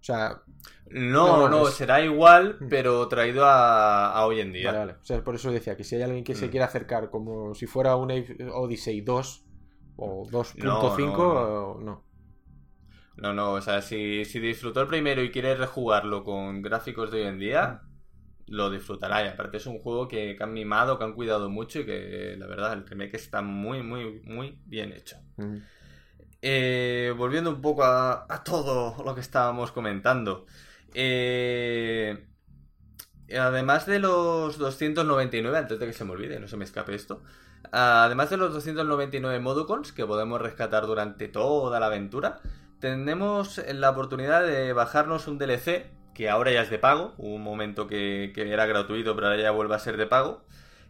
O 0.00 0.04
sea, 0.04 0.42
No, 0.90 1.36
No, 1.36 1.48
no, 1.50 1.68
es- 1.68 1.74
será 1.74 2.00
igual, 2.00 2.56
Mm. 2.60 2.68
pero 2.70 3.06
traído 3.08 3.44
a, 3.44 4.10
a 4.10 4.24
hoy 4.26 4.40
en 4.40 4.52
día. 4.54 4.68
vale, 4.72 4.78
vale. 4.78 4.92
O 4.94 5.04
sea, 5.04 5.22
por 5.22 5.34
eso 5.34 5.52
decía 5.52 5.76
que 5.76 5.84
si 5.84 5.96
hay 5.96 6.02
alguien 6.02 6.24
que 6.24 6.34
se 6.34 6.46
Mm. 6.46 6.50
quiera 6.50 6.64
acercar 6.66 7.10
como 7.10 7.54
si 7.54 7.66
fuera 7.66 7.94
un 7.94 8.10
Odyssey 8.10 9.02
2 9.02 9.44
o 9.96 10.26
2.5, 10.30 11.16
No, 11.16 11.74
no, 11.78 11.80
no. 11.84 12.04
No, 13.18 13.34
no, 13.34 13.52
o 13.52 13.60
sea, 13.60 13.82
si, 13.82 14.24
si 14.24 14.40
disfrutó 14.40 14.80
el 14.80 14.86
primero 14.86 15.22
y 15.22 15.30
quiere 15.30 15.54
rejugarlo 15.56 16.24
con 16.24 16.62
gráficos 16.62 17.10
de 17.10 17.20
hoy 17.22 17.26
en 17.28 17.38
día, 17.38 17.82
lo 18.48 18.70
disfrutará. 18.70 19.24
Y 19.24 19.28
aparte 19.28 19.58
es 19.58 19.66
un 19.66 19.78
juego 19.78 20.08
que, 20.08 20.36
que 20.36 20.42
han 20.42 20.52
mimado, 20.52 20.98
que 20.98 21.04
han 21.04 21.14
cuidado 21.14 21.48
mucho 21.48 21.80
y 21.80 21.86
que 21.86 22.36
la 22.38 22.46
verdad 22.46 22.72
el 22.72 22.86
remake 22.86 23.14
está 23.14 23.42
muy, 23.42 23.82
muy, 23.82 24.20
muy 24.24 24.58
bien 24.66 24.92
hecho. 24.92 25.16
Mm. 25.36 25.56
Eh, 26.40 27.12
volviendo 27.16 27.50
un 27.50 27.60
poco 27.60 27.84
a, 27.84 28.26
a 28.28 28.44
todo 28.44 29.02
lo 29.04 29.14
que 29.14 29.20
estábamos 29.20 29.72
comentando. 29.72 30.46
Eh, 30.94 32.26
además 33.36 33.86
de 33.86 33.98
los 33.98 34.58
299, 34.58 35.58
antes 35.58 35.78
de 35.78 35.86
que 35.86 35.92
se 35.92 36.04
me 36.04 36.12
olvide, 36.12 36.40
no 36.40 36.48
se 36.48 36.56
me 36.56 36.64
escape 36.64 36.94
esto, 36.94 37.22
además 37.72 38.30
de 38.30 38.36
los 38.36 38.52
299 38.54 39.40
Modocons 39.40 39.92
que 39.92 40.06
podemos 40.06 40.40
rescatar 40.40 40.86
durante 40.86 41.28
toda 41.28 41.80
la 41.80 41.86
aventura, 41.86 42.40
tenemos 42.80 43.60
la 43.74 43.90
oportunidad 43.90 44.46
de 44.46 44.72
bajarnos 44.72 45.26
un 45.26 45.38
DLC 45.38 45.90
que 46.18 46.28
ahora 46.28 46.50
ya 46.50 46.62
es 46.62 46.70
de 46.70 46.80
pago, 46.80 47.14
un 47.16 47.44
momento 47.44 47.86
que, 47.86 48.32
era 48.34 48.66
gratuito, 48.66 49.14
pero 49.14 49.28
ahora 49.28 49.40
ya 49.40 49.52
vuelve 49.52 49.76
a 49.76 49.78
ser 49.78 49.96
de 49.96 50.08
pago, 50.08 50.44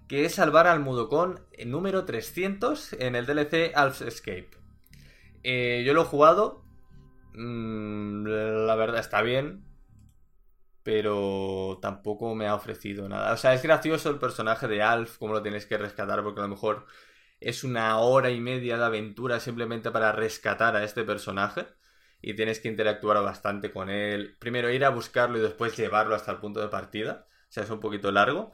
que 0.08 0.24
es 0.24 0.36
salvar 0.36 0.66
al 0.66 0.80
Mudokon 0.80 1.44
número 1.66 2.06
300 2.06 2.94
en 2.94 3.14
el 3.14 3.26
DLC 3.26 3.72
Alp's 3.74 4.00
Escape. 4.00 4.48
Eh, 5.42 5.82
yo 5.84 5.92
lo 5.92 6.00
he 6.00 6.04
jugado, 6.06 6.64
mm, 7.34 8.24
la 8.24 8.74
verdad 8.76 9.00
está 9.00 9.20
bien, 9.20 9.66
pero 10.82 11.78
tampoco 11.82 12.34
me 12.34 12.46
ha 12.46 12.54
ofrecido 12.54 13.06
nada. 13.06 13.34
O 13.34 13.36
sea, 13.36 13.52
es 13.52 13.62
gracioso 13.62 14.08
el 14.08 14.18
personaje 14.18 14.66
de 14.66 14.80
Alf, 14.80 15.18
cómo 15.18 15.34
lo 15.34 15.42
tienes 15.42 15.66
que 15.66 15.76
rescatar, 15.76 16.22
porque 16.22 16.40
a 16.40 16.44
lo 16.44 16.48
mejor 16.48 16.86
es 17.38 17.64
una 17.64 17.98
hora 17.98 18.30
y 18.30 18.40
media 18.40 18.78
de 18.78 18.84
aventura 18.86 19.40
simplemente 19.40 19.90
para 19.90 20.10
rescatar 20.10 20.74
a 20.74 20.84
este 20.84 21.04
personaje 21.04 21.66
y 22.20 22.34
tienes 22.34 22.60
que 22.60 22.68
interactuar 22.68 23.22
bastante 23.22 23.70
con 23.70 23.90
él. 23.90 24.36
Primero 24.38 24.70
ir 24.70 24.84
a 24.84 24.90
buscarlo 24.90 25.38
y 25.38 25.42
después 25.42 25.76
llevarlo 25.76 26.14
hasta 26.14 26.32
el 26.32 26.38
punto 26.38 26.60
de 26.60 26.68
partida. 26.68 27.26
O 27.48 27.52
sea, 27.52 27.64
es 27.64 27.70
un 27.70 27.80
poquito 27.80 28.10
largo. 28.12 28.52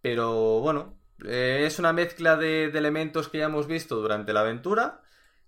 Pero 0.00 0.60
bueno, 0.60 0.98
eh, 1.24 1.64
es 1.66 1.78
una 1.78 1.92
mezcla 1.92 2.36
de, 2.36 2.64
elementos 2.66 3.28
que 3.28 3.38
ya 3.38 3.46
hemos 3.46 3.66
visto 3.66 3.96
durante 3.96 4.32
la 4.32 4.40
aventura 4.40 5.02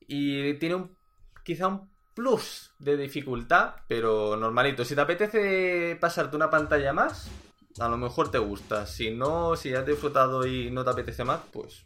y 0.07 0.55
tiene 0.55 0.77
un, 0.77 0.97
quizá 1.45 1.69
un 1.69 1.91
plus 2.15 2.73
de 2.79 2.97
dificultad, 2.97 3.77
pero 3.89 4.37
normalito. 4.37 4.85
Si 4.85 4.95
te 4.95 5.01
apetece 5.01 5.97
pasarte 6.01 6.37
una 6.37 6.51
pantalla 6.51 6.93
más, 6.93 7.31
a 7.81 7.89
lo 7.89 7.97
mejor 7.97 8.31
te 8.31 8.39
gusta. 8.39 8.87
Si 8.87 9.11
no, 9.11 9.57
si 9.57 9.71
ya 9.71 9.81
has 9.81 9.87
disfrutado 9.87 10.47
y 10.47 10.71
no 10.71 10.85
te 10.85 10.91
apetece 10.91 11.25
más, 11.25 11.41
pues 11.53 11.85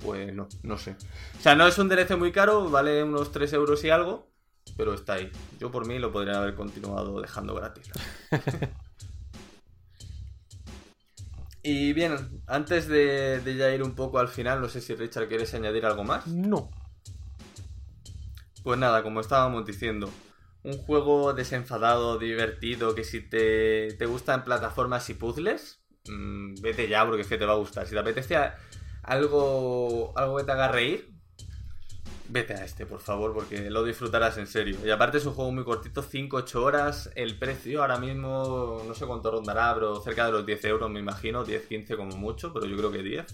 pues 0.00 0.34
no, 0.34 0.48
no 0.62 0.78
sé. 0.78 0.96
O 1.38 1.42
sea, 1.42 1.54
no 1.54 1.66
es 1.66 1.78
un 1.78 1.88
DLC 1.88 2.16
muy 2.16 2.32
caro, 2.32 2.68
vale 2.70 3.02
unos 3.02 3.32
3 3.32 3.52
euros 3.54 3.84
y 3.84 3.90
algo, 3.90 4.28
pero 4.76 4.94
está 4.94 5.14
ahí. 5.14 5.30
Yo 5.58 5.70
por 5.70 5.86
mí 5.86 5.98
lo 5.98 6.12
podría 6.12 6.38
haber 6.38 6.54
continuado 6.54 7.20
dejando 7.20 7.54
gratis. 7.54 7.90
y 11.62 11.92
bien, 11.92 12.42
antes 12.46 12.88
de, 12.88 13.40
ya 13.56 13.74
ir 13.74 13.82
un 13.82 13.94
poco 13.94 14.18
al 14.18 14.28
final, 14.28 14.60
no 14.60 14.68
sé 14.68 14.80
si 14.80 14.94
Richard 14.94 15.28
quieres 15.28 15.54
añadir 15.54 15.86
algo 15.86 16.04
más. 16.04 16.26
No. 16.26 16.70
Pues 18.62 18.78
nada, 18.78 19.02
como 19.02 19.20
estábamos 19.20 19.64
diciendo, 19.64 20.10
un 20.62 20.76
juego 20.78 21.32
desenfadado, 21.32 22.18
divertido, 22.18 22.94
que 22.94 23.04
si 23.04 23.20
te, 23.20 23.94
te 23.94 24.06
gustan 24.06 24.44
plataformas 24.44 25.08
y 25.08 25.14
puzzles, 25.14 25.80
mm, 26.08 26.54
vete 26.60 26.88
ya 26.88 27.04
porque 27.06 27.22
es 27.22 27.28
que 27.28 27.38
te 27.38 27.46
va 27.46 27.52
a 27.52 27.58
gustar. 27.58 27.86
Si 27.86 27.92
te 27.92 28.00
apetece 28.00 28.36
algo, 29.04 30.12
algo 30.18 30.36
que 30.36 30.44
te 30.44 30.52
haga 30.52 30.68
reír, 30.68 31.15
Vete 32.28 32.54
a 32.54 32.64
este, 32.64 32.86
por 32.86 33.00
favor, 33.00 33.32
porque 33.32 33.70
lo 33.70 33.84
disfrutarás 33.84 34.36
en 34.38 34.46
serio. 34.46 34.78
Y 34.84 34.90
aparte 34.90 35.18
es 35.18 35.26
un 35.26 35.34
juego 35.34 35.52
muy 35.52 35.64
cortito, 35.64 36.02
5-8 36.02 36.54
horas. 36.56 37.10
El 37.14 37.38
precio 37.38 37.82
ahora 37.82 37.98
mismo, 37.98 38.82
no 38.86 38.94
sé 38.94 39.06
cuánto 39.06 39.30
rondará, 39.30 39.74
pero 39.74 40.00
cerca 40.00 40.26
de 40.26 40.32
los 40.32 40.46
10 40.46 40.64
euros, 40.64 40.90
me 40.90 41.00
imagino. 41.00 41.44
10-15 41.44 41.96
como 41.96 42.16
mucho, 42.16 42.52
pero 42.52 42.66
yo 42.66 42.76
creo 42.76 42.90
que 42.90 43.02
10. 43.02 43.26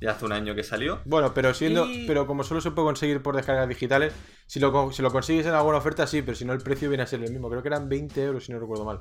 Ya 0.00 0.12
hace 0.12 0.24
un 0.24 0.32
año 0.32 0.54
que 0.54 0.62
salió. 0.62 1.00
Bueno, 1.04 1.32
pero 1.34 1.54
siendo. 1.54 1.86
Pero 2.06 2.26
como 2.26 2.44
solo 2.44 2.60
se 2.60 2.70
puede 2.70 2.86
conseguir 2.86 3.22
por 3.22 3.36
descargas 3.36 3.68
digitales, 3.68 4.12
si 4.46 4.60
lo, 4.60 4.92
si 4.92 5.02
lo 5.02 5.10
consigues 5.10 5.46
en 5.46 5.54
alguna 5.54 5.78
oferta, 5.78 6.06
sí, 6.06 6.22
pero 6.22 6.36
si 6.36 6.44
no, 6.44 6.52
el 6.52 6.60
precio 6.60 6.88
viene 6.88 7.04
a 7.04 7.06
ser 7.06 7.22
el 7.22 7.30
mismo. 7.30 7.48
Creo 7.48 7.62
que 7.62 7.68
eran 7.68 7.88
20 7.88 8.22
euros, 8.22 8.44
si 8.44 8.52
no 8.52 8.58
recuerdo 8.58 8.84
mal. 8.84 9.00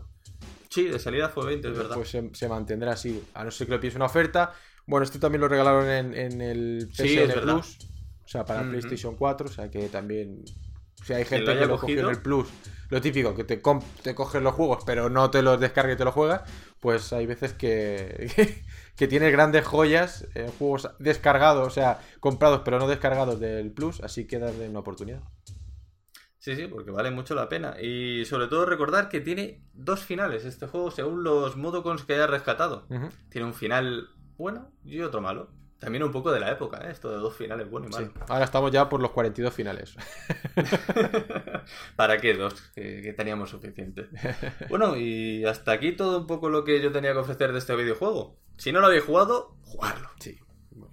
Sí, 0.69 0.85
de 0.85 0.99
salida 0.99 1.29
fue 1.29 1.45
20, 1.45 1.67
es 1.67 1.77
verdad. 1.77 1.95
Pues 1.95 2.09
se, 2.09 2.49
mantendrá 2.49 2.93
así. 2.93 3.23
A 3.33 3.43
no 3.43 3.51
ser 3.51 3.67
que 3.67 3.73
lo 3.73 3.79
pides 3.79 3.95
una 3.95 4.05
oferta. 4.05 4.53
Bueno, 4.85 5.03
esto 5.03 5.19
también 5.19 5.41
lo 5.41 5.47
regalaron 5.47 5.87
en, 5.87 6.41
el 6.41 6.89
PSN 6.91 7.41
Plus. 7.41 7.77
O 8.25 8.27
sea, 8.27 8.45
para 8.45 8.63
PlayStation 8.63 9.15
4, 9.15 9.47
o 9.47 9.51
sea 9.51 9.69
que 9.69 9.89
también. 9.89 10.43
Si 11.03 11.11
hay 11.11 11.25
gente 11.25 11.57
que 11.57 11.65
lo 11.65 11.77
cogió 11.77 11.99
en 11.99 12.09
el 12.09 12.21
Plus, 12.21 12.47
lo 12.89 13.01
típico, 13.01 13.35
que 13.35 13.43
te, 13.43 13.61
te 14.03 14.15
coges 14.15 14.41
los 14.41 14.53
juegos, 14.53 14.83
pero 14.85 15.09
no 15.09 15.29
te 15.29 15.41
los 15.41 15.59
descarga 15.59 15.93
y 15.93 15.97
te 15.97 16.05
los 16.05 16.13
juegas, 16.13 16.49
pues 16.79 17.11
hay 17.11 17.25
veces 17.25 17.51
que, 17.53 18.63
que, 18.95 19.07
tienes 19.07 19.31
grandes 19.33 19.65
joyas, 19.65 20.27
en 20.33 20.47
juegos 20.51 20.89
descargados, 20.99 21.67
o 21.67 21.71
sea, 21.71 21.99
comprados 22.21 22.61
pero 22.63 22.79
no 22.79 22.87
descargados 22.87 23.39
del 23.41 23.71
Plus, 23.71 23.99
así 24.01 24.27
que 24.27 24.39
darle 24.39 24.69
una 24.69 24.79
oportunidad. 24.79 25.23
Sí, 26.43 26.57
sí, 26.57 26.67
porque 26.67 26.91
vale 26.91 27.09
mucho 27.09 27.35
la 27.35 27.47
pena. 27.47 27.79
Y 27.81 28.25
sobre 28.25 28.47
todo 28.47 28.65
recordar 28.65 29.07
que 29.07 29.21
tiene 29.21 29.63
dos 29.71 30.03
finales 30.03 30.43
este 30.43 30.67
juego 30.67 30.91
según 30.91 31.23
los 31.23 31.55
modocons 31.55 32.03
que 32.03 32.15
haya 32.15 32.27
rescatado. 32.27 32.85
Tiene 33.29 33.47
un 33.47 33.53
final 33.53 34.09
bueno 34.35 34.69
y 34.83 34.99
otro 34.99 35.21
malo. 35.21 35.51
También 35.83 36.03
un 36.03 36.11
poco 36.11 36.31
de 36.31 36.39
la 36.39 36.49
época, 36.49 36.79
¿eh? 36.87 36.91
esto 36.91 37.11
de 37.11 37.17
dos 37.17 37.35
finales, 37.35 37.69
bueno 37.69 37.87
y 37.87 37.89
malo. 37.89 38.11
Ahora 38.29 38.45
estamos 38.45 38.71
ya 38.71 38.87
por 38.87 39.01
los 39.01 39.11
42 39.11 39.53
finales. 39.53 39.95
¿Para 41.97 42.17
qué 42.19 42.33
dos? 42.35 42.71
Que, 42.73 43.13
teníamos 43.17 43.49
suficiente. 43.49 44.07
Bueno, 44.69 44.95
y 44.95 45.43
hasta 45.43 45.73
aquí 45.73 45.91
todo 45.91 46.19
un 46.19 46.27
poco 46.27 46.49
lo 46.49 46.63
que 46.63 46.81
yo 46.81 46.91
tenía 46.93 47.11
que 47.11 47.19
ofrecer 47.19 47.51
de 47.51 47.59
este 47.59 47.75
videojuego. 47.75 48.37
Si 48.57 48.71
no 48.71 48.79
lo 48.79 48.87
habéis 48.87 49.03
jugado, 49.03 49.57
jugarlo. 49.63 50.09
Sí. 50.19 50.39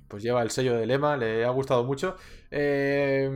Pues 0.08 0.24
lleva 0.24 0.42
el 0.42 0.50
sello 0.50 0.76
de 0.76 0.86
lema, 0.86 1.16
le 1.16 1.44
ha 1.44 1.50
gustado 1.50 1.84
mucho. 1.84 2.16
Eh, 2.50 3.28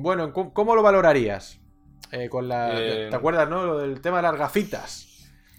bueno, 0.00 0.32
¿cómo, 0.32 0.76
lo 0.76 0.82
valorarías? 0.82 1.58
Eh, 2.12 2.28
con 2.28 2.46
la, 2.46 2.76
¿Te 2.76 3.14
acuerdas, 3.14 3.48
no? 3.48 3.66
Lo 3.66 3.78
del 3.78 4.00
tema 4.00 4.18
de 4.18 4.22
las 4.22 4.36
gafitas. 4.36 5.15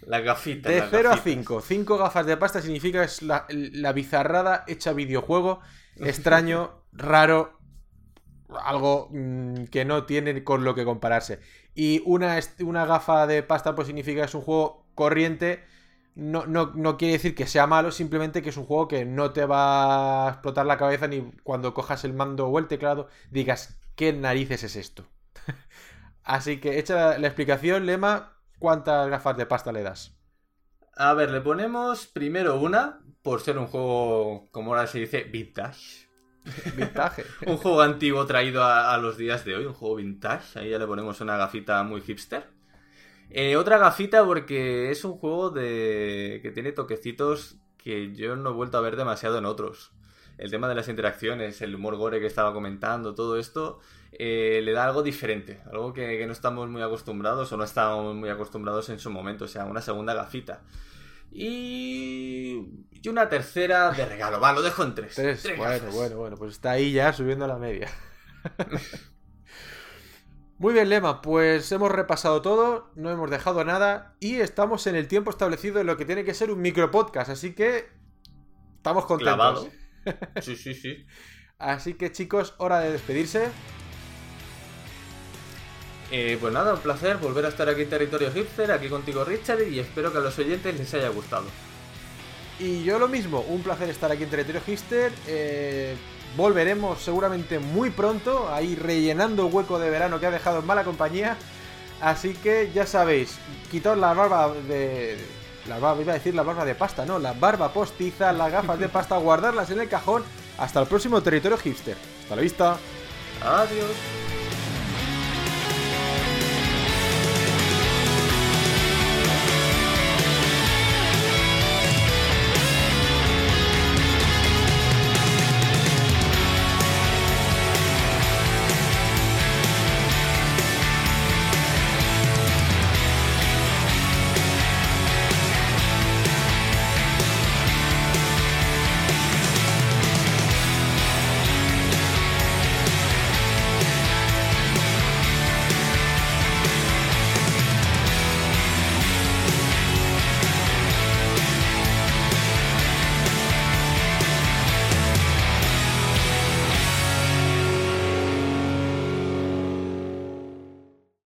Las 0.08 0.24
gafitas. 0.24 0.72
De 0.72 0.84
0 0.90 1.12
a 1.12 1.18
5. 1.18 1.62
5 1.62 1.98
gafas 1.98 2.26
de 2.26 2.38
pasta 2.38 2.62
significa 2.62 3.00
que 3.00 3.06
es 3.06 3.22
la, 3.22 3.92
bizarrada 3.94 4.64
hecha 4.66 4.94
videojuego. 4.94 5.60
Extraño, 5.98 6.82
raro. 6.94 7.60
Algo 8.64 9.10
mm, 9.12 9.66
que 9.66 9.84
no 9.84 10.06
tiene 10.06 10.46
con 10.46 10.64
lo 10.64 10.74
que 10.76 10.86
compararse. 10.86 11.42
Y 11.76 12.02
una, 12.06 12.40
una 12.62 12.86
gafa 12.86 13.28
de 13.28 13.44
pasta 13.44 13.76
pues 13.76 13.88
significa 13.88 14.22
que 14.22 14.28
es 14.28 14.34
un 14.34 14.42
juego 14.42 14.88
corriente. 14.96 15.66
No, 16.16 16.46
no, 16.48 16.98
quiere 16.98 17.14
decir 17.14 17.36
que 17.36 17.46
sea 17.46 17.68
malo, 17.68 17.92
simplemente 17.92 18.42
que 18.42 18.50
es 18.50 18.58
un 18.58 18.66
juego 18.66 18.88
que 18.88 19.06
no 19.06 19.34
te 19.34 19.46
va 19.46 20.26
a 20.26 20.30
explotar 20.32 20.66
la 20.66 20.78
cabeza 20.78 21.08
ni 21.08 21.22
cuando 21.44 21.74
cojas 21.76 22.06
el 22.06 22.14
mando 22.14 22.48
o 22.48 22.58
el 22.58 22.68
teclado 22.68 23.08
digas, 23.30 23.78
¿qué 23.96 24.14
narices 24.14 24.64
es 24.64 24.78
esto? 24.78 25.06
Así 26.24 26.60
que 26.60 26.80
hecha 26.80 27.20
la 27.20 27.28
explicación, 27.28 27.86
Lema, 27.86 28.37
¿cuántas 28.60 29.10
gafas 29.10 29.38
de 29.38 29.46
pasta 29.46 29.72
le 29.72 29.84
das? 29.84 30.18
A 30.96 31.14
ver, 31.14 31.30
le 31.32 31.42
ponemos 31.42 32.08
primero 32.08 32.60
una, 32.60 33.02
por 33.22 33.42
ser 33.42 33.58
un 33.58 33.68
juego, 33.68 34.48
como 34.52 34.72
ahora 34.74 34.88
se 34.88 35.00
dice, 35.00 35.24
vintage. 35.24 36.08
Vintage. 36.76 37.24
un 37.46 37.58
juego 37.58 37.82
antiguo 37.82 38.26
traído 38.26 38.64
a, 38.64 38.98
los 38.98 39.18
días 39.18 39.46
de 39.46 39.56
hoy, 39.56 39.66
un 39.66 39.74
juego 39.74 39.96
vintage. 39.96 40.60
Ahí 40.60 40.70
ya 40.72 40.80
le 40.80 40.88
ponemos 40.88 41.22
una 41.22 41.38
gafita 41.38 41.84
muy 41.84 42.02
hipster. 42.02 42.50
Eh, 43.30 43.58
otra 43.58 43.78
gafita 43.78 44.26
porque 44.26 44.90
es 44.90 45.04
un 45.04 45.18
juego 45.18 45.50
de 45.50 46.40
que 46.42 46.52
tiene 46.52 46.72
toquecitos 46.72 47.58
que 47.78 48.16
yo 48.16 48.36
no 48.36 48.52
he 48.52 48.54
vuelto 48.54 48.78
a 48.78 48.82
ver 48.82 48.96
demasiado 48.96 49.38
en 49.38 49.46
otros. 49.46 49.92
El 50.38 50.52
tema 50.52 50.68
de 50.68 50.76
las 50.76 50.88
interacciones, 50.88 51.62
el 51.62 51.76
humor 51.76 51.96
gore 51.96 52.20
que 52.20 52.28
estaba 52.28 52.54
comentando, 52.54 53.16
todo 53.16 53.38
esto 53.38 53.80
eh, 54.20 54.62
le 54.64 54.72
da 54.72 54.86
algo 54.86 55.04
diferente, 55.04 55.62
algo 55.72 55.94
que, 55.94 56.26
no 56.26 56.34
estamos 56.34 56.68
muy 56.70 56.82
acostumbrados 56.82 57.52
o 57.52 57.58
no 57.58 57.64
estábamos 57.64 58.16
muy 58.16 58.30
acostumbrados 58.30 58.90
en 58.90 58.98
su 58.98 59.12
momento, 59.12 59.46
o 59.46 59.48
sea, 59.48 59.66
una 59.66 59.82
segunda 59.82 60.16
gafita. 60.16 60.64
Y, 61.32 62.86
y 62.92 63.10
una 63.10 63.30
tercera 63.30 63.92
de 63.92 64.06
regalo, 64.06 64.40
va, 64.40 64.54
lo 64.54 64.64
dejo 64.64 64.84
en 64.84 64.96
tres. 64.96 65.16
bueno, 65.58 65.92
bueno, 65.92 66.18
bueno, 66.18 66.36
pues 66.36 66.54
está 66.54 66.72
ahí 66.72 66.94
ya 66.94 67.14
subiendo 67.14 67.46
la 67.46 67.58
media. 67.58 67.92
Muy 70.58 70.74
bien, 70.74 70.90
Lema, 70.90 71.22
pues 71.22 71.72
hemos 71.72 71.92
repasado 71.92 72.42
todo, 72.42 72.92
no 72.96 73.12
hemos 73.12 73.30
dejado 73.30 73.64
nada 73.64 74.16
y 74.20 74.38
estamos 74.38 74.88
en 74.88 74.96
el 74.96 75.08
tiempo 75.08 75.30
establecido 75.30 75.78
de 75.78 75.84
lo 75.84 75.96
que 75.98 76.06
tiene 76.06 76.24
que 76.24 76.34
ser 76.34 76.50
un 76.50 76.62
micropodcast, 76.62 77.30
así 77.30 77.54
que 77.54 77.88
estamos 78.78 79.06
contentos. 79.06 79.68
Sí, 80.42 80.56
sí, 80.56 80.74
sí. 80.74 81.06
Así 81.60 81.96
que 81.96 82.14
chicos, 82.14 82.56
hora 82.60 82.80
de 82.80 82.94
despedirse. 82.94 83.50
Eh, 86.10 86.38
pues 86.40 86.54
nada, 86.54 86.74
un 86.74 86.80
placer 86.80 87.18
volver 87.18 87.46
a 87.46 87.50
estar 87.50 87.68
aquí 87.68 87.82
en 87.82 87.90
Territorio 87.90 88.32
Hipster, 88.32 88.72
aquí 88.72 88.88
contigo 88.88 89.26
Richard, 89.26 89.68
y 89.68 89.80
espero 89.80 90.12
que 90.12 90.20
a 90.20 90.22
los 90.22 90.38
oyentes 90.40 90.78
les 90.78 90.94
haya 90.94 91.10
gustado. 91.10 91.46
Y 92.60 92.84
yo 92.84 92.98
lo 92.98 93.08
mismo, 93.08 93.42
un 93.42 93.62
placer 93.62 93.90
estar 93.90 94.12
aquí 94.12 94.24
en 94.24 94.30
Territorio 94.30 94.62
Hipster. 94.66 95.12
Eh, 95.28 95.96
volveremos 96.36 97.02
seguramente 97.02 97.60
muy 97.60 97.90
pronto, 97.90 98.50
ahí 98.52 98.76
rellenando 98.76 99.48
el 99.48 99.54
hueco 99.54 99.80
de 99.80 99.90
verano 99.90 100.20
que 100.20 100.28
ha 100.28 100.32
dejado 100.32 100.60
en 100.60 100.66
mala 100.66 100.84
compañía. 100.84 101.38
Así 102.02 102.34
que 102.34 102.72
ya 102.74 102.86
sabéis, 102.86 103.38
quitaos 103.70 103.98
la 103.98 104.14
barba 104.14 104.54
de. 104.68 105.18
La 105.68 105.80
barba, 105.80 106.02
iba 106.02 106.14
a 106.14 106.16
decir 106.16 106.34
la 106.34 106.44
barba 106.44 106.64
de 106.64 106.76
pasta, 106.76 107.06
no, 107.06 107.20
la 107.20 107.34
barba 107.34 107.74
postiza, 107.74 108.32
las 108.32 108.52
gafas 108.52 108.80
de 108.80 108.88
pasta, 108.88 109.18
guardarlas 109.18 109.70
en 109.72 109.82
el 109.82 109.90
cajón. 109.90 110.24
Hasta 110.58 110.80
el 110.80 110.88
próximo 110.88 111.22
Territorio 111.22 111.58
Hipster. 111.58 111.98
Hasta 112.24 112.36
la 112.36 112.42
vista. 112.42 112.78
Adiós. 113.44 114.27